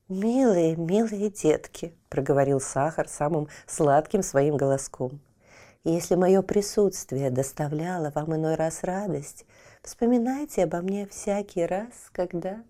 «Милые, 0.09 0.77
милые 0.77 1.31
детки»,— 1.31 1.95
проговорил 2.11 2.61
Сахар 2.61 3.09
самым 3.09 3.49
сладким 3.67 4.23
своим 4.23 4.59
голоском. 4.59 5.21
«Если 5.83 6.15
мое 6.15 6.43
присутствие 6.43 7.31
доставляло 7.31 8.13
вам 8.15 8.35
иной 8.35 8.57
раз 8.57 8.85
радость, 8.85 9.47
вспоминайте 9.83 10.65
обо 10.65 10.83
мне 10.83 11.07
всякий 11.07 11.65
раз, 11.65 12.11
когда 12.13 12.63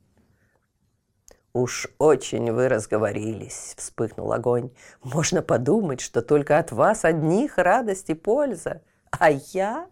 «Уж 1.55 1.87
очень 1.99 2.51
вы 2.51 2.69
разговорились»,— 2.69 3.75
вспыхнул 3.79 4.33
огонь. 4.33 4.71
«Можно 5.05 5.41
подумать, 5.41 6.01
что 6.01 6.21
только 6.21 6.59
от 6.59 6.73
вас 6.73 7.05
одних 7.05 7.59
радость 7.59 8.11
и 8.11 8.15
польза. 8.15 8.83
А 9.13 9.31
я? 9.31 9.89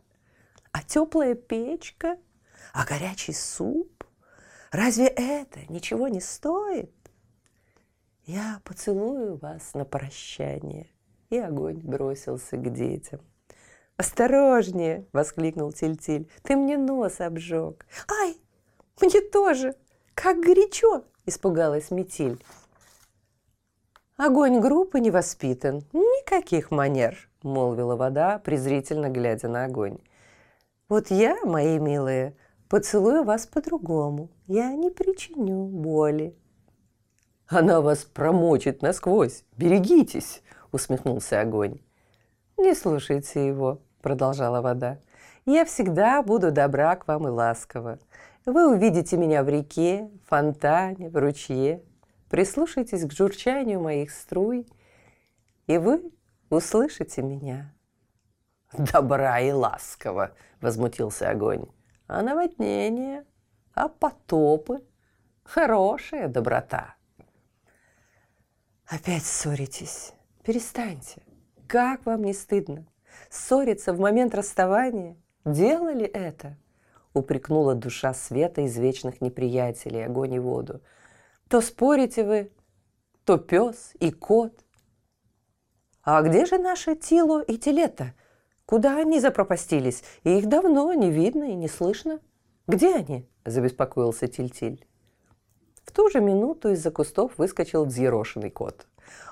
А 0.73 0.83
теплая 0.83 1.37
печка? 1.37 2.17
А 2.73 2.85
горячий 2.85 3.33
суп? 3.33 4.05
Разве 4.73 5.07
это 5.07 5.61
ничего 5.69 6.09
не 6.09 6.21
стоит?» 6.21 6.93
«Я 8.27 8.61
поцелую 8.65 9.37
вас 9.37 9.73
на 9.75 9.85
прощание». 9.85 10.91
И 11.31 11.39
огонь 11.39 11.79
бросился 11.79 12.57
к 12.57 12.73
детям. 12.73 13.21
«Осторожнее!»— 13.97 15.07
воскликнул 15.13 15.71
Тильтиль. 15.71 16.29
«Ты 16.43 16.57
мне 16.57 16.77
нос 16.77 17.21
обжег!» 17.21 17.87
«Ай, 18.21 18.37
мне 19.01 19.21
тоже! 19.21 19.77
Как 20.15 20.41
горячо!» 20.41 21.05
Испугалась 21.27 21.91
Метиль. 21.91 22.43
«Огонь 24.17 24.61
группы 24.61 25.01
не 25.01 25.11
воспитан, 25.11 25.83
никаких 25.93 26.71
манер»,— 26.71 27.29
молвила 27.43 27.97
вода, 27.97 28.39
презрительно 28.39 29.09
глядя 29.09 29.49
на 29.49 29.65
огонь. 29.65 29.99
«Вот 30.89 31.11
я, 31.11 31.37
мои 31.45 31.79
милые, 31.79 32.37
поцелую 32.69 33.25
вас 33.25 33.47
по-другому. 33.47 34.29
Я 34.47 34.73
не 34.75 34.91
причиню 34.91 35.65
боли». 35.65 36.37
«Она 37.49 37.81
вас 37.81 38.05
промочит 38.05 38.81
насквозь. 38.83 39.45
Берегитесь!»— 39.57 40.43
усмехнулся 40.73 41.41
огонь. 41.41 41.81
«Не 42.57 42.75
слушайте 42.75 43.47
его»,— 43.47 43.81
продолжала 44.03 44.61
вода. 44.61 44.99
«Я 45.47 45.65
всегда 45.65 46.23
буду 46.23 46.53
добра 46.53 46.95
к 46.97 47.09
вам 47.09 47.27
и 47.27 47.31
ласкова. 47.31 47.99
Вы 48.45 48.75
увидите 48.75 49.17
меня 49.17 49.45
в 49.45 49.49
реке, 49.49 50.11
фонтане, 50.27 51.11
в 51.11 51.17
ручье. 51.17 51.83
Прислушайтесь 52.29 53.07
к 53.07 53.13
журчанию 53.13 53.81
моих 53.81 54.11
струй, 54.11 54.67
и 55.67 55.79
вы 55.79 56.13
услышите 56.51 57.23
меня. 57.23 57.73
Добра 58.73 59.39
и 59.39 59.53
ласково, 59.53 60.35
возмутился 60.61 61.31
огонь. 61.31 61.67
А 62.09 62.23
наводнение, 62.23 63.25
а 63.75 63.89
потопы, 63.89 64.83
хорошая 65.45 66.29
доброта. 66.29 66.97
Опять 68.87 69.25
ссоритесь. 69.25 70.15
Перестаньте. 70.43 71.23
Как 71.69 72.05
вам 72.07 72.25
не 72.25 72.33
стыдно? 72.33 72.87
Ссориться 73.31 73.93
в 73.93 74.01
момент 74.01 74.35
расставания? 74.35 75.17
Делали 75.45 76.07
это? 76.07 76.57
Упрекнула 77.15 77.75
душа 77.75 78.15
света 78.15 78.63
из 78.63 78.77
вечных 78.77 79.21
неприятелей, 79.21 80.05
огонь 80.05 80.35
и 80.35 80.39
воду. 80.39 80.81
То 81.49 81.61
спорите 81.61 82.25
вы, 82.25 82.53
то 83.25 83.39
пес 83.39 83.93
и 84.01 84.11
кот. 84.11 84.53
А 86.03 86.23
где 86.23 86.47
же 86.47 86.59
наши 86.59 86.97
Тило 86.97 87.43
и 87.43 87.57
Телета? 87.57 88.15
Куда 88.67 88.97
они 88.97 89.21
запропастились? 89.21 90.03
И 90.25 90.39
их 90.39 90.47
давно 90.47 90.93
не 90.95 91.11
видно 91.11 91.45
и 91.45 91.55
не 91.55 91.69
слышно. 91.69 92.21
Где 92.67 92.95
они? 92.95 93.29
Забеспокоился 93.45 94.29
Тильтиль. 94.29 94.87
В 95.85 95.93
ту 95.93 96.09
же 96.09 96.21
минуту 96.21 96.71
из-за 96.71 96.91
кустов 96.91 97.33
выскочил 97.39 97.85
взъерошенный 97.85 98.51
кот. 98.51 98.87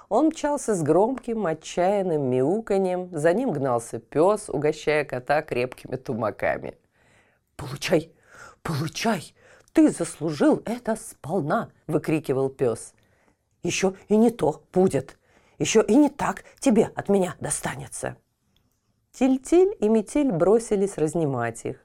Он 0.09 0.27
мчался 0.27 0.75
с 0.75 0.83
громким, 0.83 1.47
отчаянным 1.47 2.29
мяуканьем, 2.29 3.09
за 3.13 3.33
ним 3.33 3.53
гнался 3.53 4.01
пес, 4.01 4.49
угощая 4.49 5.05
кота 5.05 5.41
крепкими 5.43 5.97
тумаками. 5.97 6.77
«Получай, 7.61 8.11
получай! 8.63 9.35
Ты 9.75 9.91
заслужил 9.91 10.63
это 10.65 10.97
сполна!»– 10.97 11.71
выкрикивал 11.87 12.49
пес. 12.49 12.95
«Еще 13.63 13.97
и 14.09 14.17
не 14.17 14.31
то 14.31 14.63
будет! 14.73 15.19
Еще 15.59 15.85
и 15.87 15.95
не 15.95 16.09
так 16.09 16.45
тебе 16.59 16.91
от 16.95 17.11
меня 17.11 17.37
достанется!» 17.39 18.17
Тильтиль 19.13 19.77
и 19.79 19.91
Метиль 19.91 20.33
бросились 20.33 20.97
разнимать 20.97 21.67
их. 21.67 21.85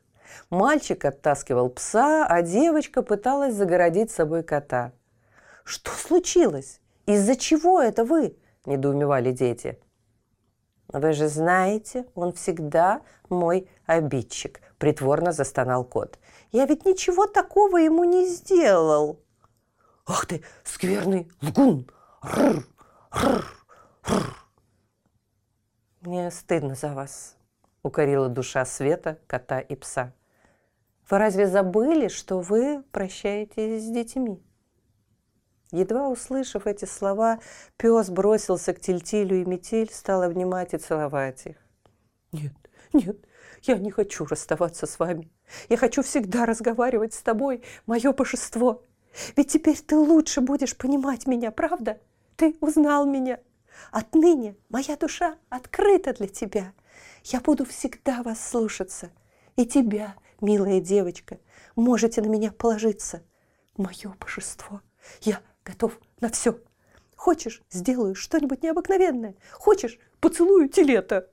Мальчик 0.49 1.03
оттаскивал 1.03 1.69
пса, 1.69 2.25
а 2.25 2.41
девочка 2.41 3.01
пыталась 3.01 3.53
загородить 3.53 4.11
собой 4.11 4.43
кота. 4.43 4.93
«Что 5.65 5.91
случилось? 5.91 6.79
Из-за 7.05 7.35
чего 7.35 7.81
это 7.81 8.05
вы?»– 8.05 8.38
недоумевали 8.65 9.33
дети. 9.33 9.77
«Вы 10.88 11.11
же 11.11 11.27
знаете, 11.27 12.05
он 12.15 12.31
всегда 12.31 13.01
мой 13.27 13.67
обидчик»,– 13.85 14.61
притворно 14.77 15.31
застонал 15.31 15.83
кот. 15.83 16.19
«Я 16.51 16.65
ведь 16.65 16.85
ничего 16.85 17.27
такого 17.27 17.77
ему 17.77 18.03
не 18.03 18.27
сделал». 18.27 19.19
«Ах 20.05 20.25
ты, 20.25 20.43
скверный 20.63 21.31
лгун! 21.41 21.89
Рр, 22.23 22.65
рр, 23.13 23.45
рр. 24.07 24.45
«Мне 26.05 26.29
стыдно 26.29 26.75
за 26.75 26.93
вас»,– 26.93 27.35
укорила 27.83 28.29
душа 28.29 28.63
Света, 28.65 29.17
кота 29.25 29.59
и 29.59 29.75
пса. 29.75 30.13
«Вы 31.09 31.17
разве 31.17 31.47
забыли, 31.47 32.09
что 32.09 32.39
вы 32.39 32.83
прощаетесь 32.91 33.83
с 33.83 33.91
детьми?» 33.91 34.43
Едва 35.71 36.09
услышав 36.09 36.67
эти 36.67 36.85
слова, 36.85 37.39
пес 37.77 38.11
бросился 38.11 38.73
к 38.73 38.79
Тильтилю, 38.79 39.41
и 39.41 39.45
Метель 39.45 39.91
стал 39.91 40.21
обнимать 40.21 40.75
и 40.75 40.77
целовать 40.77 41.47
их. 41.47 41.57
«Нет, 42.31 42.53
нет, 42.93 43.17
я 43.67 43.78
не 43.78 43.91
хочу 43.91 44.25
расставаться 44.25 44.86
с 44.86 44.99
вами. 44.99 45.32
Я 45.69 45.78
хочу 45.78 46.01
всегда 46.01 46.45
разговаривать 46.45 47.13
с 47.13 47.21
тобой, 47.21 47.63
мое 47.86 48.13
божество. 48.13 48.84
Ведь 49.36 49.51
теперь 49.51 49.80
ты 49.80 49.95
лучше 49.95 50.41
будешь 50.41 50.75
понимать 50.75 51.28
меня, 51.28 51.51
правда? 51.51 51.99
Ты 52.36 52.56
узнал 52.60 53.06
меня, 53.06 53.39
Отныне 53.91 54.56
моя 54.69 54.97
душа 54.97 55.38
открыта 55.49 56.13
для 56.13 56.28
тебя. 56.28 56.73
Я 57.23 57.39
буду 57.39 57.65
всегда 57.65 58.23
вас 58.23 58.45
слушаться. 58.45 59.12
И 59.56 59.65
тебя, 59.65 60.15
милая 60.41 60.80
девочка, 60.80 61.39
можете 61.75 62.21
на 62.21 62.28
меня 62.28 62.51
положиться. 62.51 63.23
Мое 63.78 64.15
божество, 64.19 64.82
я 65.21 65.41
готов 65.63 65.99
на 66.19 66.30
все. 66.30 66.60
Хочешь, 67.15 67.62
сделаю 67.71 68.15
что-нибудь 68.15 68.63
необыкновенное. 68.63 69.36
Хочешь, 69.51 69.97
поцелую 70.19 70.69
телета. 70.69 71.30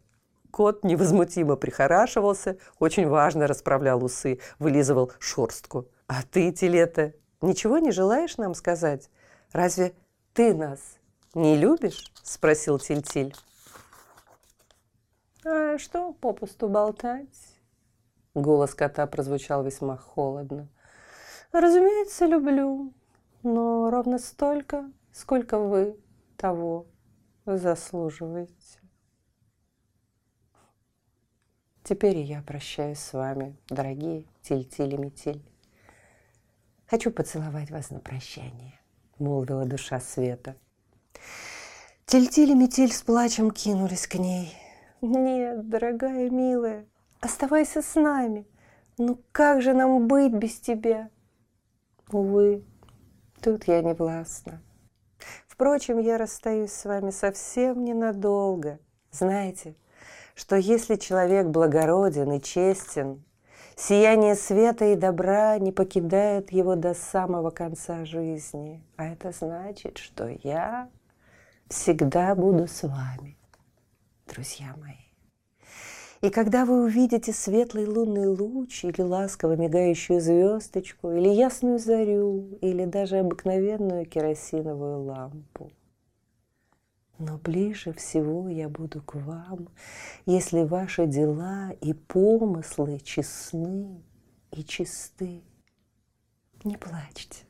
Кот 0.53 0.85
невозмутимо 0.85 1.57
прихорашивался, 1.57 2.59
очень 2.79 3.09
важно 3.09 3.49
расправлял 3.49 4.05
усы, 4.05 4.39
вылизывал 4.61 5.11
шорстку. 5.19 5.89
А 6.07 6.23
ты, 6.23 6.53
телета, 6.53 7.15
ничего 7.41 7.79
не 7.79 7.91
желаешь 7.91 8.37
нам 8.37 8.55
сказать? 8.55 9.11
Разве 9.53 9.95
ты 10.33 10.55
нас 10.55 10.79
«Не 11.35 11.57
любишь?»– 11.57 12.13
спросил 12.23 12.79
Тильтиль. 12.79 13.35
«А 15.47 15.79
что 15.79 16.13
попусту 16.13 16.69
болтать?» 16.69 17.57
Голос 18.35 18.75
кота 18.75 19.07
прозвучал 19.07 19.65
весьма 19.65 19.97
холодно. 19.97 20.69
«Разумеется, 21.51 22.27
люблю, 22.27 22.93
но 23.43 23.91
ровно 23.91 24.19
столько, 24.19 24.91
сколько 25.11 25.59
вы 25.59 25.97
того 26.37 26.87
заслуживаете». 27.47 28.82
Теперь 31.85 32.19
я 32.19 32.43
прощаюсь 32.43 33.01
с 33.01 33.13
вами, 33.13 33.57
дорогие 33.69 34.25
Тильтиль 34.43 34.95
и 34.95 34.97
Метиль. 34.97 35.43
Хочу 36.87 37.11
поцеловать 37.11 37.73
вас 37.73 37.91
на 37.91 37.99
прощание, 37.99 38.79
молвила 39.19 39.65
душа 39.65 39.99
света. 39.99 40.55
Тильтиль 42.07 42.55
Метель 42.55 42.93
с 42.93 43.03
плачем 43.03 43.51
кинулись 43.51 44.07
к 44.07 44.15
ней. 44.15 44.55
«Нет, 45.01 45.69
дорогая, 45.69 46.31
милая, 46.31 46.87
оставайся 47.21 47.83
с 47.83 47.97
нами. 47.97 48.47
Ну 48.97 49.19
как 49.33 49.61
же 49.61 49.75
нам 49.75 50.07
быть 50.07 50.33
без 50.33 50.61
тебя?» 50.61 51.11
Увы, 52.13 52.63
тут 53.41 53.65
я 53.65 53.83
не 53.83 53.95
властна. 53.95 54.63
Впрочем, 55.49 55.99
я 55.99 56.17
расстаюсь 56.17 56.73
с 56.73 56.85
вами 56.85 57.11
совсем 57.11 57.85
ненадолго. 57.85 58.79
Знаете, 59.11 59.75
что 60.35 60.57
если 60.57 60.97
человек 60.97 61.47
благороден 61.47 62.33
и 62.33 62.41
честен, 62.41 63.23
сияние 63.77 64.35
света 64.35 64.87
и 64.87 64.97
добра 64.97 65.59
не 65.59 65.73
покидает 65.73 66.53
его 66.53 66.77
до 66.77 66.95
самого 66.95 67.51
конца 67.51 68.05
жизни. 68.05 68.83
А 68.97 69.07
это 69.07 69.33
значит, 69.33 69.99
что 69.99 70.29
я 70.43 70.89
всегда 71.69 72.35
буду 72.35 72.67
с 72.67 72.83
вами, 72.83 73.37
друзья 74.27 74.75
мои. 74.79 74.95
И 76.23 76.31
когда 76.31 76.65
вы 76.65 76.85
увидите 76.85 77.33
светлый 77.33 77.85
лунный 77.85 78.29
луч 78.29 78.85
или 78.85 79.01
ласково 79.01 79.57
мигающую 79.57 80.21
звездочку, 80.21 81.11
или 81.11 81.29
ясную 81.29 81.81
зарю, 81.81 82.59
или 82.61 82.85
даже 82.85 83.19
обыкновенную 83.19 84.07
керосиновую 84.07 85.03
лампу, 85.03 85.73
но 87.19 87.39
ближе 87.39 87.93
всего 87.93 88.49
я 88.49 88.69
буду 88.69 89.03
к 89.03 89.15
вам, 89.15 89.69
если 90.27 90.63
ваши 90.63 91.07
дела 91.07 91.73
и 91.81 91.93
помыслы 91.93 92.99
честны 92.99 94.03
и 94.51 94.65
чисты. 94.65 95.43
Не 96.65 96.77
плачьте. 96.77 97.45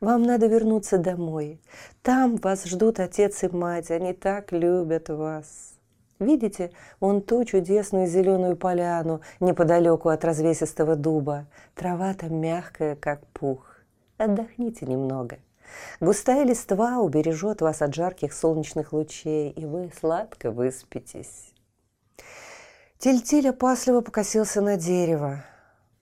Вам 0.00 0.22
надо 0.22 0.46
вернуться 0.46 0.98
домой. 0.98 1.60
Там 2.02 2.36
вас 2.36 2.64
ждут 2.64 3.00
отец 3.00 3.42
и 3.44 3.48
мать. 3.48 3.90
Они 3.90 4.12
так 4.12 4.52
любят 4.52 5.08
вас. 5.08 5.74
Видите 6.18 6.70
вон 7.00 7.22
ту 7.22 7.44
чудесную 7.44 8.06
зеленую 8.06 8.56
поляну 8.56 9.20
неподалеку 9.40 10.10
от 10.10 10.24
развесистого 10.24 10.96
дуба. 10.96 11.46
Трава 11.74 12.14
там 12.14 12.34
мягкая, 12.36 12.94
как 12.96 13.26
пух. 13.28 13.76
Отдохните 14.18 14.84
немного. 14.86 15.38
Густая 16.00 16.44
листва 16.44 16.98
убережет 16.98 17.60
вас 17.60 17.82
от 17.82 17.94
жарких 17.94 18.32
солнечных 18.32 18.92
лучей, 18.92 19.50
и 19.50 19.66
вы 19.66 19.92
сладко 19.98 20.50
выспитесь. 20.50 21.54
Тильтиль 22.98 23.48
опасливо 23.48 24.00
покосился 24.00 24.60
на 24.60 24.76
дерево. 24.76 25.44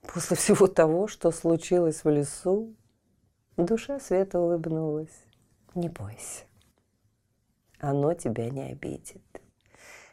После 0.02 0.36
всего 0.36 0.66
того, 0.66 1.06
что 1.06 1.30
случилось 1.30 2.02
в 2.04 2.08
лесу, 2.10 2.74
Душа 3.56 4.00
Света 4.00 4.40
улыбнулась. 4.40 5.24
Не 5.74 5.88
бойся. 5.88 6.44
Оно 7.78 8.14
тебя 8.14 8.50
не 8.50 8.72
обидит. 8.72 9.22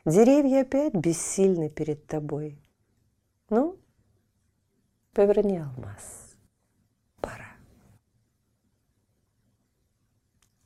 Деревья 0.06 0.62
опять 0.62 0.94
бессильны 0.94 1.70
перед 1.70 2.06
тобой. 2.06 2.60
Ну, 3.50 3.80
поверни 5.14 5.58
алмаз. 5.58 6.25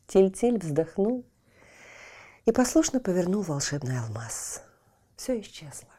Тильтиль 0.09 0.57
вздохнул 0.57 1.23
и 2.45 2.51
послушно 2.51 2.99
повернул 2.99 3.43
волшебный 3.43 3.99
алмаз. 3.99 4.63
Все 5.15 5.39
исчезло. 5.39 5.89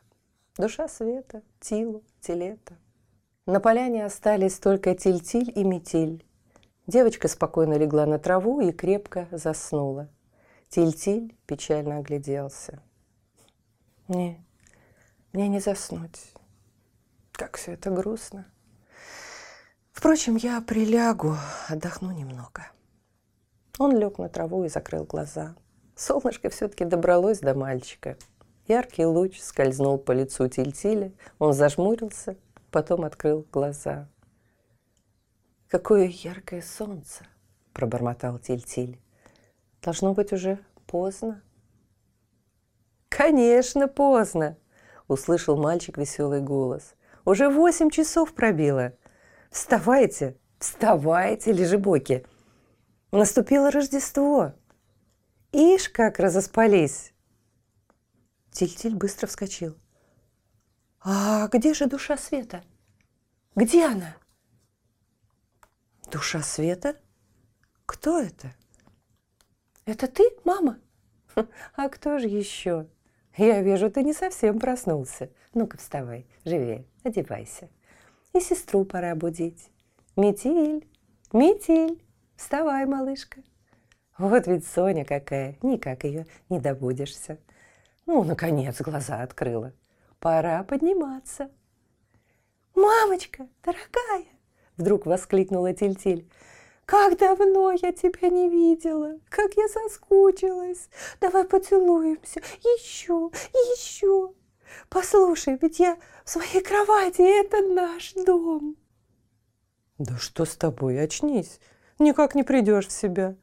Душа 0.57 0.89
света, 0.89 1.43
Тилу, 1.61 2.03
Телета. 2.21 2.75
На 3.47 3.61
поляне 3.61 4.05
остались 4.05 4.59
только 4.59 4.97
Тильтиль 4.97 5.53
и 5.55 5.63
Метиль. 5.63 6.27
Девочка 6.89 7.29
спокойно 7.29 7.75
легла 7.75 8.05
на 8.05 8.19
траву 8.19 8.61
и 8.61 8.73
крепко 8.73 9.29
заснула. 9.31 10.09
Тиль-Тиль 10.71 11.37
печально 11.47 11.99
огляделся. 11.99 12.83
«Не, 14.09 14.45
мне 15.33 15.47
не 15.47 15.61
заснуть. 15.61 16.33
Как 17.31 17.57
все 17.57 17.75
это 17.75 17.91
грустно. 17.91 18.45
Впрочем, 19.93 20.35
я 20.35 20.61
прилягу, 20.61 21.37
отдохну 21.69 22.11
немного». 22.11 22.73
Он 23.81 23.97
лег 23.99 24.19
на 24.19 24.29
траву 24.29 24.63
и 24.65 24.69
закрыл 24.69 25.03
глаза. 25.03 25.57
Солнышко 25.97 26.51
все-таки 26.51 26.85
добралось 26.85 27.41
до 27.41 27.55
мальчика. 27.55 28.17
Яркий 28.69 29.05
луч 29.05 29.41
скользнул 29.41 29.99
по 29.99 30.13
лицу 30.13 30.47
Тильтиля, 30.47 31.13
он 31.41 31.53
зажмурился, 31.53 32.37
потом 32.71 33.05
открыл 33.05 33.45
глаза– 33.51 34.09
«Какое 35.71 36.07
яркое 36.07 36.63
солнце!»– 36.63 37.25
пробормотал 37.73 38.41
Тиль-Тиль. 38.41 38.99
«Должно 39.81 40.15
быть 40.15 40.33
уже 40.33 40.59
поздно». 40.89 41.43
«Конечно, 43.09 43.87
поздно!»– 43.87 44.57
услышал 45.07 45.57
мальчик 45.57 45.97
веселый 45.97 46.41
голос. 46.41 46.97
«Уже 47.25 47.49
восемь 47.49 47.89
часов 47.89 48.35
пробило. 48.35 48.95
Вставайте, 49.53 50.37
Вставайте, 50.59 51.53
лежебоки. 51.53 52.27
Наступило 53.13 53.73
Рождество. 53.73 54.53
Ишь, 55.51 55.89
как 55.89 56.21
разоспались. 56.21 57.13
Тиль-тиль 58.53 58.95
быстро 58.95 59.27
вскочил. 59.27 59.77
А 61.01 61.49
где 61.49 61.75
же 61.75 61.87
душа 61.87 62.17
света? 62.17 62.63
Где 63.57 63.87
она? 63.87 64.17
Душа 66.13 66.43
света? 66.43 66.97
Кто 67.85 68.21
это? 68.21 68.55
Это 69.87 70.07
ты, 70.07 70.31
мама? 70.45 70.79
А 71.75 71.89
кто 71.89 72.19
же 72.19 72.29
еще? 72.29 72.87
Я 73.37 73.61
вижу, 73.63 73.91
ты 73.91 74.05
не 74.05 74.13
совсем 74.13 74.61
проснулся. 74.61 75.31
Ну-ка, 75.53 75.79
вставай, 75.79 76.27
живее, 76.45 76.87
одевайся. 77.03 77.71
И 78.35 78.41
сестру 78.41 78.85
пора 78.85 79.17
будить. 79.17 79.71
Метиль, 80.15 80.89
Метиль, 81.33 82.01
вставай, 82.41 82.87
малышка. 82.87 83.43
Вот 84.19 84.47
ведь 84.47 84.67
Соня 84.67 85.05
какая, 85.05 85.57
никак 85.63 86.05
ее 86.05 86.27
не 86.49 86.59
добудешься. 86.59 87.39
Ну, 88.07 88.25
наконец, 88.25 88.81
глаза 88.81 89.23
открыла. 89.23 89.73
Пора 90.19 90.63
подниматься. 90.65 91.51
«Мамочка, 92.75 93.47
дорогая!» 93.63 94.27
Вдруг 94.77 95.07
воскликнула 95.07 95.73
Тильтиль. 95.75 96.29
Как 96.91 97.17
давно 97.19 97.71
я 97.71 97.93
тебя 97.93 98.29
не 98.31 98.49
видела, 98.51 99.21
как 99.29 99.53
я 99.55 99.69
соскучилась. 99.69 100.89
Давай 101.21 101.45
поцелуемся, 101.45 102.41
еще, 102.65 103.31
еще. 103.53 104.33
Послушай, 104.89 105.57
ведь 105.63 105.79
я 105.79 105.97
в 106.25 106.31
своей 106.31 106.61
кровати, 106.61 107.23
это 107.23 107.63
наш 107.63 108.13
дом. 108.15 108.77
Да 109.99 110.19
что 110.19 110.45
с 110.45 110.57
тобой, 110.57 111.01
очнись, 111.01 111.61
никак 112.01 112.35
не 112.35 112.43
придешь 112.43 112.89
в 112.89 112.93
себя. 112.93 113.37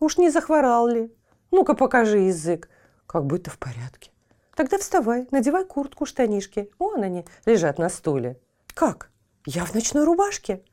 Уж 0.00 0.18
не 0.18 0.30
захворал 0.30 0.86
ли? 0.88 1.14
Ну-ка 1.50 1.74
покажи 1.74 2.18
язык, 2.18 2.68
как 3.06 3.26
будто 3.26 3.50
в 3.50 3.58
порядке. 3.58 4.10
Тогда 4.54 4.78
вставай, 4.78 5.28
надевай 5.30 5.64
куртку, 5.64 6.04
штанишки. 6.04 6.70
Вон 6.78 7.02
они 7.02 7.24
лежат 7.46 7.78
на 7.78 7.88
стуле. 7.88 8.40
Как? 8.74 9.10
Я 9.46 9.64
в 9.64 9.74
ночной 9.74 10.04
рубашке? 10.04 10.64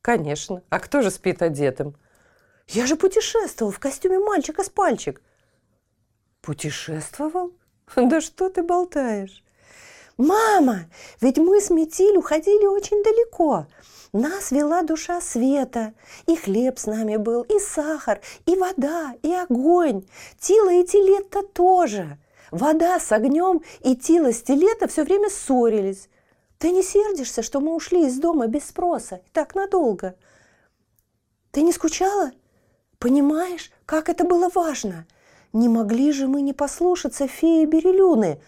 Конечно. 0.00 0.62
А 0.70 0.80
кто 0.80 1.02
же 1.02 1.10
спит 1.10 1.42
одетым? 1.42 1.96
Я 2.68 2.86
же 2.86 2.96
путешествовал 2.96 3.72
в 3.72 3.78
костюме 3.78 4.18
мальчика 4.18 4.64
с 4.64 4.68
пальчик. 4.68 5.20
Путешествовал? 6.40 7.52
Да 7.94 8.20
что 8.20 8.48
ты 8.48 8.62
болтаешь? 8.62 9.44
Мама, 10.16 10.86
ведь 11.20 11.36
мы 11.36 11.60
с 11.60 11.70
Метиль 11.70 12.16
уходили 12.16 12.66
очень 12.66 13.02
далеко. 13.02 13.66
Нас 14.16 14.50
вела 14.50 14.82
душа 14.82 15.20
света. 15.20 15.92
И 16.24 16.36
хлеб 16.36 16.78
с 16.78 16.86
нами 16.86 17.16
был, 17.16 17.42
и 17.42 17.58
сахар, 17.58 18.22
и 18.46 18.56
вода, 18.56 19.12
и 19.22 19.30
огонь. 19.30 20.06
Тила 20.40 20.72
и 20.72 20.84
Тилетта 20.84 21.42
тоже. 21.42 22.16
Вода 22.50 22.98
с 22.98 23.12
огнем 23.12 23.62
и 23.80 23.94
Тила 23.94 24.32
с 24.32 24.40
Тилета 24.40 24.88
все 24.88 25.04
время 25.04 25.28
ссорились. 25.28 26.08
Ты 26.56 26.70
не 26.70 26.82
сердишься, 26.82 27.42
что 27.42 27.60
мы 27.60 27.74
ушли 27.74 28.06
из 28.06 28.18
дома 28.18 28.46
без 28.46 28.64
спроса 28.64 29.16
и 29.16 29.28
так 29.34 29.54
надолго? 29.54 30.16
Ты 31.50 31.60
не 31.60 31.72
скучала? 31.72 32.30
Понимаешь, 32.98 33.70
как 33.84 34.08
это 34.08 34.24
было 34.24 34.48
важно? 34.54 35.06
Не 35.52 35.68
могли 35.68 36.10
же 36.12 36.26
мы 36.26 36.40
не 36.40 36.54
послушаться 36.54 37.28
феи 37.28 37.66
Берелюны. 37.66 38.40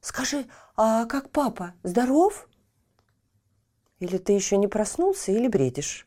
Скажи, 0.00 0.46
а 0.76 1.04
как 1.04 1.30
папа, 1.30 1.74
здоров? 1.84 2.48
Или 4.04 4.18
ты 4.18 4.34
еще 4.34 4.58
не 4.58 4.68
проснулся, 4.68 5.32
или 5.32 5.48
бредишь. 5.48 6.06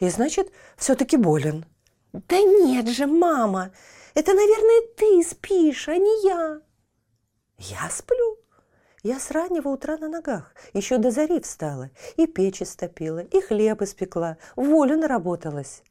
И 0.00 0.08
значит, 0.08 0.50
все-таки 0.76 1.16
болен. 1.16 1.64
Да 2.12 2.40
нет 2.40 2.88
же, 2.88 3.06
мама, 3.06 3.70
это, 4.14 4.34
наверное, 4.34 4.82
ты 4.96 5.22
спишь, 5.22 5.88
а 5.88 5.96
не 5.96 6.26
я. 6.26 6.60
Я 7.58 7.88
сплю. 7.88 8.38
Я 9.04 9.20
с 9.20 9.30
раннего 9.30 9.68
утра 9.68 9.96
на 9.96 10.08
ногах, 10.08 10.56
еще 10.72 10.98
до 10.98 11.12
зари 11.12 11.38
встала, 11.38 11.90
и 12.16 12.26
печь 12.26 12.62
истопила, 12.62 13.20
и 13.20 13.40
хлеб 13.40 13.80
испекла, 13.82 14.38
волю 14.56 14.96
наработалась. 14.96 15.84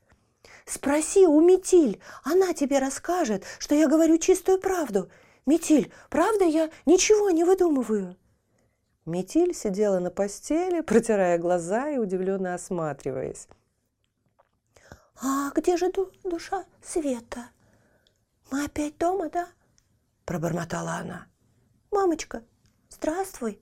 Спроси 0.66 1.26
у 1.26 1.40
Метиль, 1.40 2.02
она 2.26 2.54
тебе 2.54 2.80
расскажет, 2.80 3.46
что 3.60 3.76
я 3.76 3.88
говорю 3.88 4.18
чистую 4.18 4.60
правду. 4.60 5.10
Метиль, 5.46 5.94
правда 6.10 6.44
я 6.44 6.70
ничего 6.86 7.30
не 7.30 7.46
выдумываю?» 7.46 8.18
Метиль 9.06 9.54
сидела 9.54 10.00
на 10.00 10.10
постели, 10.10 10.82
протирая 10.82 11.38
глаза 11.38 11.90
и 11.90 11.98
удивленно 11.98 12.54
осматриваясь. 12.54 13.48
«А 15.22 15.52
где 15.56 15.78
же 15.78 15.92
ду 15.92 16.12
душа 16.24 16.66
Света? 16.82 17.50
Мы 18.52 18.66
опять 18.66 18.98
дома, 18.98 19.30
да?»– 19.30 19.48
пробормотала 20.26 20.96
она. 20.96 21.28
«Мамочка, 21.92 22.44
Здравствуй. 22.96 23.60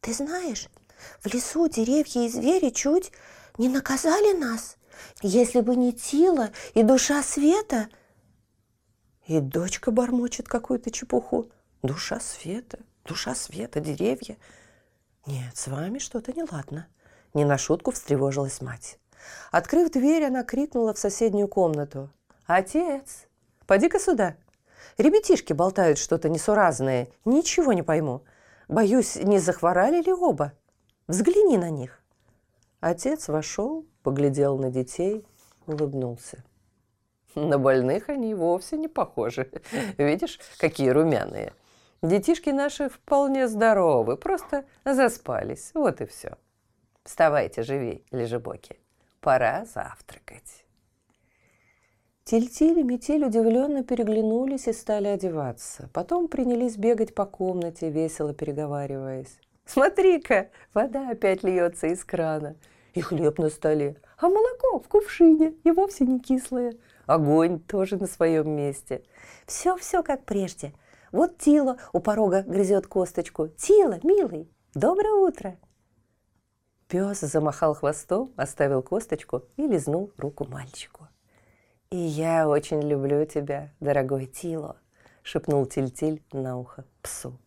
Ты 0.00 0.12
знаешь, 0.12 0.68
в 1.20 1.32
лесу 1.32 1.68
деревья 1.68 2.26
и 2.26 2.28
звери 2.28 2.70
чуть 2.70 3.12
не 3.56 3.68
наказали 3.68 4.36
нас. 4.36 4.76
Если 5.22 5.60
бы 5.60 5.76
не 5.76 5.92
Тила 5.92 6.50
и 6.74 6.82
душа 6.82 7.22
света... 7.22 7.88
И 9.26 9.40
дочка 9.40 9.90
бормочет 9.90 10.48
какую-то 10.48 10.90
чепуху. 10.90 11.50
Душа 11.82 12.20
света, 12.20 12.80
душа 13.04 13.34
света, 13.34 13.80
деревья. 13.80 14.36
Нет, 15.26 15.56
с 15.56 15.68
вами 15.68 15.98
что-то 15.98 16.32
неладно. 16.32 16.86
Не 17.32 17.44
на 17.44 17.58
шутку 17.58 17.90
встревожилась 17.90 18.60
мать. 18.60 18.98
Открыв 19.50 19.90
дверь, 19.90 20.24
она 20.24 20.44
крикнула 20.44 20.92
в 20.92 20.98
соседнюю 20.98 21.48
комнату. 21.48 22.10
«Отец, 22.46 23.26
поди-ка 23.66 23.98
сюда. 23.98 24.36
Ребятишки 24.98 25.52
болтают 25.52 25.98
что-то 25.98 26.28
несуразное. 26.28 27.08
Ничего 27.24 27.72
не 27.72 27.82
пойму. 27.82 28.22
Боюсь, 28.68 29.16
не 29.16 29.38
захворали 29.38 30.02
ли 30.02 30.12
оба? 30.12 30.52
Взгляни 31.08 31.58
на 31.58 31.70
них. 31.70 32.00
Отец 32.80 33.28
вошел, 33.28 33.86
поглядел 34.02 34.58
на 34.58 34.70
детей, 34.70 35.26
улыбнулся. 35.66 36.44
На 37.34 37.58
больных 37.58 38.08
они 38.08 38.34
вовсе 38.34 38.76
не 38.76 38.88
похожи. 38.88 39.50
Видишь, 39.98 40.38
какие 40.58 40.90
румяные. 40.90 41.52
Детишки 42.04 42.50
наши 42.50 42.90
вполне 42.90 43.48
здоровы, 43.48 44.18
просто 44.18 44.66
заспались. 44.84 45.70
Вот 45.72 46.02
и 46.02 46.04
все. 46.04 46.36
Вставайте 47.02 47.62
живей, 47.62 48.04
лежебоки. 48.10 48.78
Пора 49.22 49.64
завтракать. 49.64 50.66
Тильтиль 52.24 52.80
и 52.80 52.82
Метель 52.82 53.24
удивленно 53.24 53.82
переглянулись 53.82 54.68
и 54.68 54.74
стали 54.74 55.08
одеваться. 55.08 55.88
Потом 55.94 56.28
принялись 56.28 56.76
бегать 56.76 57.14
по 57.14 57.24
комнате, 57.24 57.88
весело 57.88 58.34
переговариваясь. 58.34 59.38
«Смотри-ка, 59.64 60.50
вода 60.74 61.08
опять 61.08 61.42
льется 61.42 61.86
из 61.86 62.04
крана, 62.04 62.56
и 62.92 63.00
хлеб 63.00 63.38
на 63.38 63.48
столе, 63.48 63.96
а 64.18 64.28
молоко 64.28 64.78
в 64.78 64.88
кувшине, 64.88 65.54
и 65.64 65.70
вовсе 65.70 66.04
не 66.04 66.20
кислое. 66.20 66.74
Огонь 67.06 67.60
тоже 67.60 67.96
на 67.96 68.06
своем 68.06 68.50
месте. 68.50 69.04
Все-все 69.46 70.02
как 70.02 70.24
прежде. 70.24 70.74
Вот 71.14 71.38
Тила 71.38 71.76
у 71.92 72.00
порога 72.00 72.42
грызет 72.42 72.88
косточку. 72.88 73.46
Тила, 73.46 74.00
милый, 74.02 74.50
доброе 74.74 75.12
утро!» 75.12 75.56
Пес 76.88 77.20
замахал 77.20 77.76
хвостом, 77.76 78.32
оставил 78.36 78.82
косточку 78.82 79.44
и 79.56 79.62
лизнул 79.62 80.10
руку 80.16 80.44
мальчику. 80.44 81.06
«И 81.90 81.96
я 81.96 82.48
очень 82.48 82.82
люблю 82.82 83.24
тебя, 83.26 83.70
дорогой 83.78 84.26
Тило»,— 84.26 84.76
шепнул 85.22 85.66
Тильтиль 85.66 86.16
-тиль 86.32 86.40
на 86.42 86.58
ухо 86.58 86.84
псу. 87.00 87.38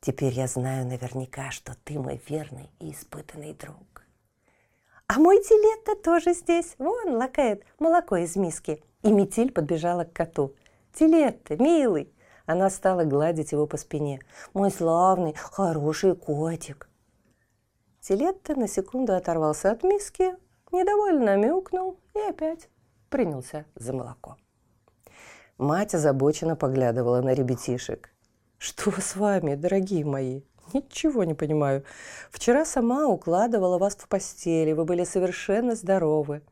«Теперь 0.00 0.32
я 0.32 0.46
знаю 0.46 0.86
наверняка, 0.86 1.50
что 1.50 1.76
ты 1.84 1.98
мой 1.98 2.22
верный 2.26 2.70
и 2.78 2.92
испытанный 2.92 3.52
друг». 3.52 4.06
«А 5.08 5.18
мой 5.18 5.42
Тилетто 5.42 5.94
тоже 5.94 6.32
здесь. 6.32 6.74
Вон 6.78 7.16
лакает 7.16 7.66
молоко 7.78 8.16
из 8.16 8.34
миски». 8.34 8.82
И 9.02 9.12
Метиль 9.12 9.52
подбежала 9.52 10.04
к 10.04 10.14
коту. 10.14 10.54
«Тилетто, 10.94 11.62
милый!» 11.62 12.10
Она 12.50 12.68
стала 12.68 13.04
гладить 13.04 13.52
его 13.52 13.68
по 13.68 13.76
спине. 13.76 14.18
«Мой 14.54 14.72
славный, 14.72 15.34
хороший 15.34 16.16
котик!» 16.16 16.88
Тилетто 18.00 18.56
на 18.56 18.66
секунду 18.66 19.14
оторвался 19.14 19.70
от 19.70 19.84
миски, 19.84 20.34
недовольно 20.72 21.36
мяукнул 21.36 22.00
и 22.12 22.18
опять 22.18 22.68
принялся 23.08 23.66
за 23.76 23.92
молоко. 23.92 24.36
Мать 25.58 25.94
озабоченно 25.94 26.56
поглядывала 26.56 27.20
на 27.20 27.34
ребятишек. 27.34 28.12
«Что 28.58 28.90
с 29.00 29.14
вами, 29.14 29.54
дорогие 29.54 30.04
мои? 30.04 30.42
Ничего 30.74 31.22
не 31.22 31.34
понимаю. 31.34 31.84
Вчера 32.32 32.64
сама 32.64 33.06
укладывала 33.06 33.78
вас 33.78 33.94
в 33.94 34.08
постели, 34.08 34.72
вы 34.72 34.84
были 34.84 35.04
совершенно 35.04 35.76
здоровы». 35.76 36.42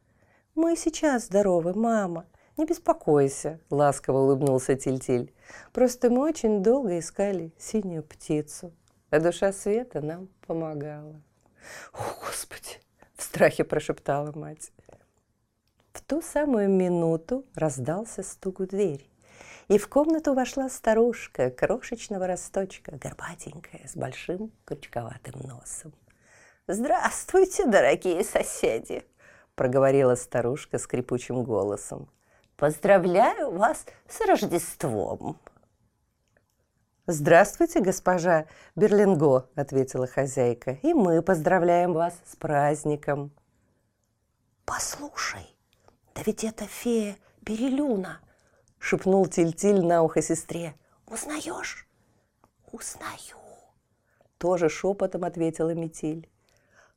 «Мы 0.54 0.76
сейчас 0.76 1.24
здоровы, 1.24 1.74
мама. 1.74 2.24
Не 2.58 2.64
беспокойся»,— 2.64 3.60
ласково 3.70 4.18
улыбнулся 4.18 4.74
Тильтиль. 4.74 5.32
«Просто 5.72 6.10
мы 6.10 6.28
очень 6.28 6.60
долго 6.60 6.98
искали 6.98 7.52
синюю 7.56 8.02
птицу, 8.02 8.72
а 9.10 9.20
душа 9.20 9.52
света 9.52 10.00
нам 10.00 10.28
помогала». 10.44 11.22
«О, 11.92 12.00
Господи!» 12.20 12.80
В 13.14 13.22
страхе 13.22 13.62
прошептала 13.62 14.32
мать. 14.32 14.72
В 15.92 16.02
ту 16.02 16.20
самую 16.20 16.68
минуту 16.68 17.44
раздался 17.54 18.24
стук 18.24 18.58
в 18.58 18.66
дверь. 18.66 19.08
И 19.68 19.78
в 19.78 19.88
комнату 19.88 20.34
вошла 20.34 20.68
старушка 20.68 21.50
крошечного 21.50 22.26
росточка, 22.26 22.98
горбатенькая, 23.00 23.86
с 23.86 23.94
большим 23.94 24.50
крючковатым 24.64 25.34
носом. 25.46 25.92
«Здравствуйте, 26.66 27.66
дорогие 27.66 28.24
соседи!»– 28.24 29.04
проговорила 29.54 30.16
старушка 30.16 30.78
скрипучим 30.78 31.44
голосом. 31.44 32.08
«Поздравляю 32.58 33.52
вас 33.52 33.86
с 34.08 34.20
Рождеством!» 34.26 35.38
«Здравствуйте, 37.06 37.80
госпожа 37.80 38.46
Берлинго»,– 38.74 39.48
ответила 39.54 40.08
хозяйка. 40.08 40.72
«И 40.82 40.92
мы 40.92 41.22
поздравляем 41.22 41.92
вас 41.92 42.14
с 42.26 42.34
праздником». 42.34 43.30
«Послушай, 44.64 45.46
да 46.16 46.22
ведь 46.26 46.42
это 46.42 46.66
фея 46.66 47.16
Берелюна!»– 47.42 48.20
шепнул 48.80 49.26
Тильтиль 49.26 49.86
на 49.86 50.02
ухо 50.02 50.20
сестре. 50.20 50.74
«Узнаешь?» 51.06 51.86
«Узнаю»,– 52.72 53.38
тоже 54.38 54.68
шепотом 54.68 55.22
ответила 55.22 55.74
Метиль. 55.74 56.28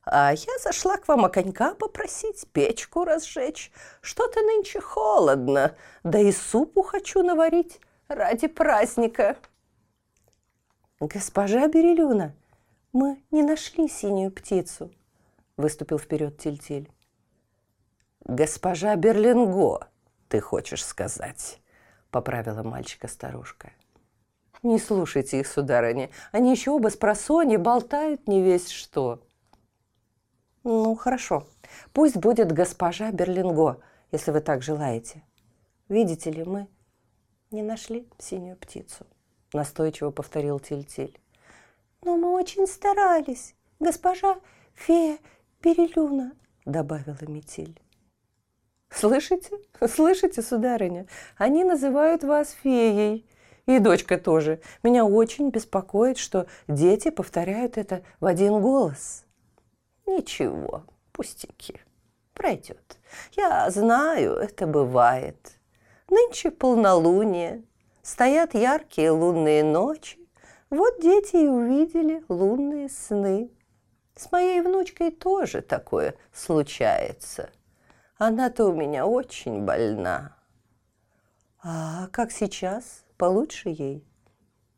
«А 0.04 0.32
я 0.32 0.58
зашла 0.58 0.96
к 0.96 1.06
вам 1.06 1.24
оконька 1.24 1.74
попросить, 1.74 2.46
печку 2.52 3.04
разжечь. 3.04 3.70
Что-то 4.00 4.40
нынче 4.40 4.80
холодно, 4.80 5.76
да 6.02 6.18
и 6.18 6.32
супу 6.32 6.82
хочу 6.82 7.22
наварить 7.22 7.80
ради 8.08 8.48
праздника». 8.48 9.36
«Госпожа 10.98 11.66
Берелюна, 11.68 12.34
мы 12.92 13.22
не 13.30 13.42
нашли 13.42 13.88
синюю 13.88 14.30
птицу»,– 14.30 14.92
выступил 15.56 15.98
вперед 15.98 16.38
Тильтиль. 16.38 16.84
-тиль. 16.84 16.90
«Госпожа 18.24 18.94
Берлинго, 18.94 19.88
ты 20.28 20.40
хочешь 20.40 20.84
сказать?»– 20.84 21.60
поправила 22.10 22.62
мальчика 22.62 23.08
старушка. 23.08 23.72
«Не 24.62 24.78
слушайте 24.78 25.40
их, 25.40 25.48
сударыня, 25.48 26.10
они 26.30 26.52
еще 26.52 26.70
оба 26.70 26.88
с 26.88 26.96
просони 26.96 27.56
болтают 27.56 28.28
не 28.28 28.42
весь 28.42 28.68
что». 28.68 29.20
«Ну, 30.64 30.94
хорошо, 30.94 31.46
пусть 31.92 32.16
будет 32.16 32.52
госпожа 32.52 33.10
Берлинго, 33.10 33.80
если 34.10 34.30
вы 34.30 34.40
так 34.40 34.62
желаете. 34.62 35.22
Видите 35.88 36.30
ли, 36.30 36.44
мы 36.44 36.68
не 37.50 37.62
нашли 37.62 38.08
синюю 38.18 38.56
птицу» 38.56 39.06
настойчиво 39.54 40.10
повторил 40.10 40.58
Тильтиль. 40.60 41.18
«Но 42.04 42.16
мы 42.16 42.32
очень 42.32 42.66
старались, 42.66 43.54
госпожа 43.78 44.38
фея 44.74 45.18
Перелюна», 45.60 46.32
добавила 46.64 47.18
Метиль. 47.28 47.80
«Слышите? 48.90 49.50
Слышите, 49.88 50.42
сударыня? 50.42 51.06
Они 51.38 51.64
называют 51.64 52.24
вас 52.24 52.50
феей. 52.62 53.26
И 53.66 53.78
дочка 53.78 54.18
тоже. 54.18 54.60
Меня 54.82 55.04
очень 55.04 55.50
беспокоит, 55.50 56.18
что 56.18 56.46
дети 56.68 57.10
повторяют 57.10 57.78
это 57.78 58.02
в 58.20 58.26
один 58.26 58.60
голос». 58.60 59.24
«Ничего, 60.06 60.84
пустяки. 61.12 61.80
Пройдет. 62.34 62.98
Я 63.32 63.70
знаю, 63.70 64.34
это 64.34 64.66
бывает. 64.66 65.58
Нынче 66.08 66.50
полнолуние, 66.50 67.64
Стоят 68.02 68.54
яркие 68.54 69.12
лунные 69.12 69.62
ночи, 69.62 70.18
вот 70.70 71.00
дети 71.00 71.36
и 71.36 71.46
увидели 71.46 72.24
лунные 72.28 72.88
сны. 72.88 73.52
С 74.16 74.30
моей 74.32 74.60
внучкой 74.60 75.12
тоже 75.12 75.62
такое 75.62 76.16
случается. 76.32 77.50
Она-то 78.18 78.64
у 78.64 78.72
меня 78.74 79.06
очень 79.06 79.64
больна. 79.64 80.36
А 81.62 82.08
как 82.08 82.32
сейчас? 82.32 83.04
Получше 83.16 83.68
ей? 83.68 84.04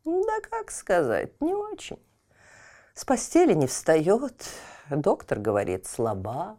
Да 0.05 0.39
как 0.47 0.69
сказать, 0.69 1.41
не 1.41 1.55
очень. 1.55 1.99
С 2.93 3.05
постели 3.05 3.53
не 3.53 3.65
встает, 3.65 4.45
доктор 4.89 5.39
говорит, 5.39 5.85
слаба, 5.85 6.57